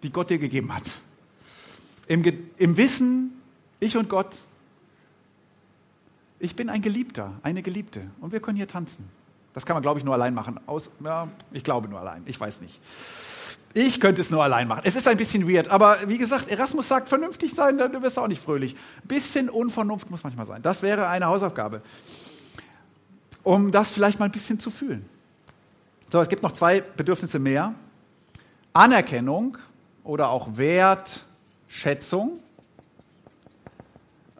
die 0.03 0.11
Gott 0.11 0.31
dir 0.31 0.39
gegeben 0.39 0.75
hat. 0.75 0.85
Im, 2.07 2.23
im 2.57 2.77
Wissen, 2.77 3.41
ich 3.81 3.97
und 3.97 4.09
Gott, 4.09 4.35
ich 6.41 6.57
bin 6.57 6.69
ein 6.69 6.83
Geliebter, 6.83 7.33
eine 7.43 7.63
Geliebte 7.63 8.03
und 8.21 8.33
wir 8.33 8.41
können 8.41 8.57
hier 8.57 8.69
tanzen. 8.69 9.09
Das 9.55 9.67
kann 9.67 9.75
man, 9.75 9.83
glaube 9.83 9.99
ich, 9.99 10.05
nur 10.05 10.15
allein 10.15 10.35
machen. 10.35 10.61
Aus, 10.67 10.91
ja, 11.05 11.29
ich 11.53 11.65
glaube 11.65 11.89
nur 11.89 11.99
allein, 11.99 12.23
ich 12.27 12.39
weiß 12.39 12.61
nicht. 12.61 12.81
Ich 13.75 14.01
könnte 14.01 14.21
es 14.23 14.31
nur 14.31 14.43
allein 14.43 14.67
machen. 14.67 14.83
Es 14.85 14.97
ist 14.97 15.07
ein 15.09 15.17
bisschen 15.17 15.49
weird, 15.49 15.69
aber 15.69 15.99
wie 16.07 16.19
gesagt, 16.19 16.49
Erasmus 16.49 16.89
sagt, 16.89 17.09
vernünftig 17.09 17.55
sein, 17.55 17.79
dann 17.79 18.03
wirst 18.03 18.17
du 18.17 18.21
auch 18.23 18.29
nicht 18.29 18.43
fröhlich. 18.43 18.77
Bisschen 19.05 19.51
Unvernunft 19.51 20.11
muss 20.11 20.25
manchmal 20.25 20.47
sein. 20.47 20.63
Das 20.63 20.83
wäre 20.83 21.09
eine 21.09 21.27
Hausaufgabe, 21.27 21.83
um 23.43 23.71
das 23.71 23.91
vielleicht 23.91 24.19
mal 24.19 24.27
ein 24.27 24.33
bisschen 24.33 24.59
zu 24.59 24.71
fühlen. 24.71 25.05
So, 26.11 26.21
es 26.21 26.29
gibt 26.29 26.43
noch 26.43 26.53
zwei 26.53 26.81
Bedürfnisse 26.81 27.39
mehr. 27.39 27.75
Anerkennung 28.73 29.59
oder 30.05 30.31
auch 30.31 30.57
Wertschätzung 30.57 32.39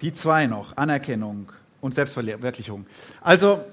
Die 0.00 0.12
zwei 0.12 0.46
noch, 0.46 0.76
Anerkennung 0.76 1.50
und 1.80 1.94
Selbstverwirklichung. 1.94 2.86
Also 3.20 3.64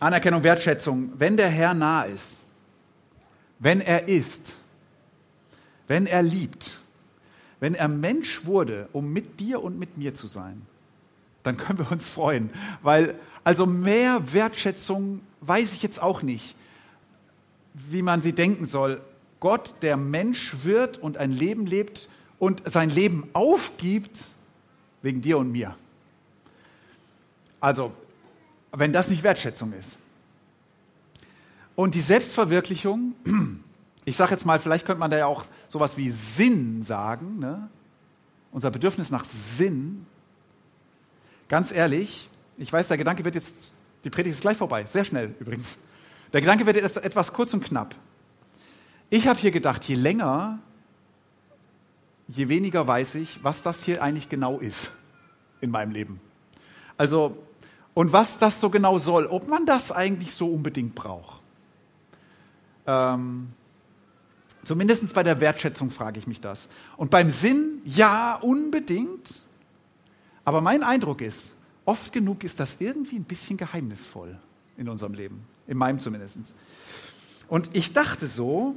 Anerkennung, 0.00 0.42
Wertschätzung, 0.42 1.12
wenn 1.18 1.36
der 1.36 1.48
Herr 1.48 1.74
nah 1.74 2.04
ist, 2.04 2.44
wenn 3.58 3.80
er 3.80 4.08
ist, 4.08 4.54
wenn 5.88 6.06
er 6.06 6.22
liebt, 6.22 6.78
wenn 7.60 7.74
er 7.74 7.88
Mensch 7.88 8.44
wurde, 8.44 8.88
um 8.92 9.12
mit 9.12 9.40
dir 9.40 9.62
und 9.62 9.78
mit 9.78 9.96
mir 9.96 10.14
zu 10.14 10.26
sein, 10.26 10.62
dann 11.44 11.56
können 11.56 11.78
wir 11.78 11.92
uns 11.92 12.08
freuen, 12.08 12.50
weil 12.82 13.14
also 13.44 13.66
mehr 13.66 14.32
Wertschätzung 14.32 15.20
weiß 15.42 15.74
ich 15.74 15.82
jetzt 15.82 16.02
auch 16.02 16.22
nicht, 16.22 16.56
wie 17.74 18.02
man 18.02 18.20
sie 18.20 18.32
denken 18.32 18.64
soll. 18.64 19.00
Gott, 19.38 19.74
der 19.82 19.96
Mensch 19.96 20.64
wird 20.64 20.98
und 20.98 21.18
ein 21.18 21.30
Leben 21.30 21.66
lebt 21.66 22.08
und 22.38 22.62
sein 22.64 22.90
Leben 22.90 23.28
aufgibt 23.34 24.18
wegen 25.02 25.20
dir 25.20 25.38
und 25.38 25.52
mir. 25.52 25.76
Also, 27.60 27.92
wenn 28.72 28.92
das 28.92 29.08
nicht 29.08 29.22
Wertschätzung 29.22 29.72
ist. 29.72 29.98
Und 31.76 31.94
die 31.94 32.00
Selbstverwirklichung, 32.00 33.14
ich 34.04 34.16
sage 34.16 34.32
jetzt 34.32 34.46
mal, 34.46 34.58
vielleicht 34.58 34.86
könnte 34.86 35.00
man 35.00 35.10
da 35.10 35.18
ja 35.18 35.26
auch 35.26 35.44
sowas 35.68 35.96
wie 35.96 36.08
Sinn 36.08 36.82
sagen, 36.82 37.38
ne? 37.38 37.68
unser 38.52 38.70
Bedürfnis 38.70 39.10
nach 39.10 39.24
Sinn. 39.24 40.06
Ganz 41.54 41.70
ehrlich, 41.70 42.28
ich 42.58 42.72
weiß, 42.72 42.88
der 42.88 42.96
Gedanke 42.96 43.24
wird 43.24 43.36
jetzt, 43.36 43.74
die 44.02 44.10
Predigt 44.10 44.34
ist 44.34 44.40
gleich 44.40 44.56
vorbei, 44.56 44.86
sehr 44.86 45.04
schnell 45.04 45.36
übrigens. 45.38 45.78
Der 46.32 46.40
Gedanke 46.40 46.66
wird 46.66 46.74
jetzt 46.74 46.96
etwas 46.96 47.32
kurz 47.32 47.54
und 47.54 47.62
knapp. 47.62 47.94
Ich 49.08 49.28
habe 49.28 49.38
hier 49.38 49.52
gedacht, 49.52 49.84
je 49.84 49.94
länger, 49.94 50.58
je 52.26 52.48
weniger 52.48 52.88
weiß 52.88 53.14
ich, 53.14 53.38
was 53.44 53.62
das 53.62 53.84
hier 53.84 54.02
eigentlich 54.02 54.28
genau 54.28 54.58
ist 54.58 54.90
in 55.60 55.70
meinem 55.70 55.92
Leben. 55.92 56.20
Also, 56.96 57.38
und 57.94 58.12
was 58.12 58.40
das 58.40 58.60
so 58.60 58.68
genau 58.68 58.98
soll, 58.98 59.26
ob 59.26 59.46
man 59.46 59.64
das 59.64 59.92
eigentlich 59.92 60.34
so 60.34 60.48
unbedingt 60.48 60.96
braucht. 60.96 61.40
Ähm, 62.84 63.46
Zumindest 64.64 65.14
bei 65.14 65.22
der 65.22 65.40
Wertschätzung 65.40 65.90
frage 65.90 66.18
ich 66.18 66.26
mich 66.26 66.40
das. 66.40 66.68
Und 66.96 67.12
beim 67.12 67.30
Sinn, 67.30 67.80
ja, 67.84 68.34
unbedingt. 68.34 69.43
Aber 70.44 70.60
mein 70.60 70.82
Eindruck 70.82 71.20
ist, 71.20 71.54
oft 71.84 72.12
genug 72.12 72.44
ist 72.44 72.60
das 72.60 72.80
irgendwie 72.80 73.16
ein 73.16 73.24
bisschen 73.24 73.56
geheimnisvoll 73.56 74.38
in 74.76 74.88
unserem 74.88 75.14
Leben, 75.14 75.46
in 75.66 75.78
meinem 75.78 75.98
zumindest. 75.98 76.54
Und 77.48 77.74
ich 77.74 77.92
dachte 77.92 78.26
so, 78.26 78.76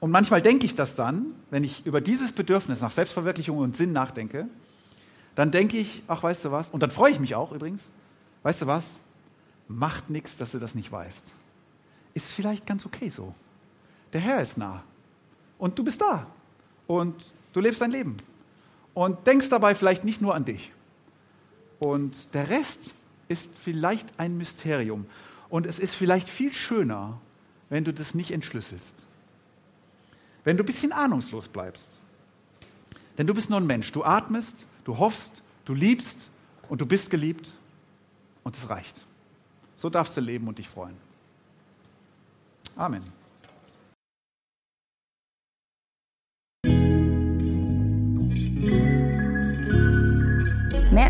und 0.00 0.10
manchmal 0.10 0.40
denke 0.42 0.64
ich 0.64 0.74
das 0.74 0.94
dann, 0.94 1.26
wenn 1.50 1.62
ich 1.62 1.84
über 1.86 2.00
dieses 2.00 2.32
Bedürfnis 2.32 2.80
nach 2.80 2.90
Selbstverwirklichung 2.90 3.58
und 3.58 3.76
Sinn 3.76 3.92
nachdenke, 3.92 4.48
dann 5.34 5.50
denke 5.50 5.76
ich, 5.76 6.02
ach, 6.08 6.22
weißt 6.22 6.46
du 6.46 6.52
was, 6.52 6.70
und 6.70 6.82
dann 6.82 6.90
freue 6.90 7.12
ich 7.12 7.20
mich 7.20 7.34
auch 7.34 7.52
übrigens, 7.52 7.90
weißt 8.42 8.62
du 8.62 8.66
was, 8.66 8.96
macht 9.68 10.10
nichts, 10.10 10.36
dass 10.36 10.52
du 10.52 10.58
das 10.58 10.74
nicht 10.74 10.90
weißt. 10.90 11.34
Ist 12.14 12.32
vielleicht 12.32 12.66
ganz 12.66 12.84
okay 12.86 13.08
so. 13.08 13.34
Der 14.12 14.20
Herr 14.20 14.42
ist 14.42 14.58
nah. 14.58 14.82
Und 15.58 15.78
du 15.78 15.84
bist 15.84 16.00
da. 16.00 16.26
Und 16.86 17.14
du 17.52 17.60
lebst 17.60 17.80
dein 17.80 17.92
Leben. 17.92 18.16
Und 19.00 19.26
denkst 19.26 19.48
dabei 19.48 19.74
vielleicht 19.74 20.04
nicht 20.04 20.20
nur 20.20 20.34
an 20.34 20.44
dich. 20.44 20.72
Und 21.78 22.34
der 22.34 22.50
Rest 22.50 22.92
ist 23.28 23.50
vielleicht 23.58 24.20
ein 24.20 24.36
Mysterium. 24.36 25.06
Und 25.48 25.64
es 25.64 25.78
ist 25.78 25.94
vielleicht 25.94 26.28
viel 26.28 26.52
schöner, 26.52 27.18
wenn 27.70 27.82
du 27.82 27.94
das 27.94 28.14
nicht 28.14 28.30
entschlüsselst. 28.30 29.06
Wenn 30.44 30.58
du 30.58 30.64
ein 30.64 30.66
bisschen 30.66 30.92
ahnungslos 30.92 31.48
bleibst. 31.48 31.98
Denn 33.16 33.26
du 33.26 33.32
bist 33.32 33.48
nur 33.48 33.58
ein 33.58 33.66
Mensch. 33.66 33.90
Du 33.90 34.04
atmest, 34.04 34.66
du 34.84 34.98
hoffst, 34.98 35.40
du 35.64 35.72
liebst 35.72 36.28
und 36.68 36.82
du 36.82 36.84
bist 36.84 37.08
geliebt. 37.08 37.54
Und 38.44 38.54
es 38.54 38.68
reicht. 38.68 39.00
So 39.76 39.88
darfst 39.88 40.14
du 40.14 40.20
leben 40.20 40.46
und 40.46 40.58
dich 40.58 40.68
freuen. 40.68 40.98
Amen. 42.76 43.19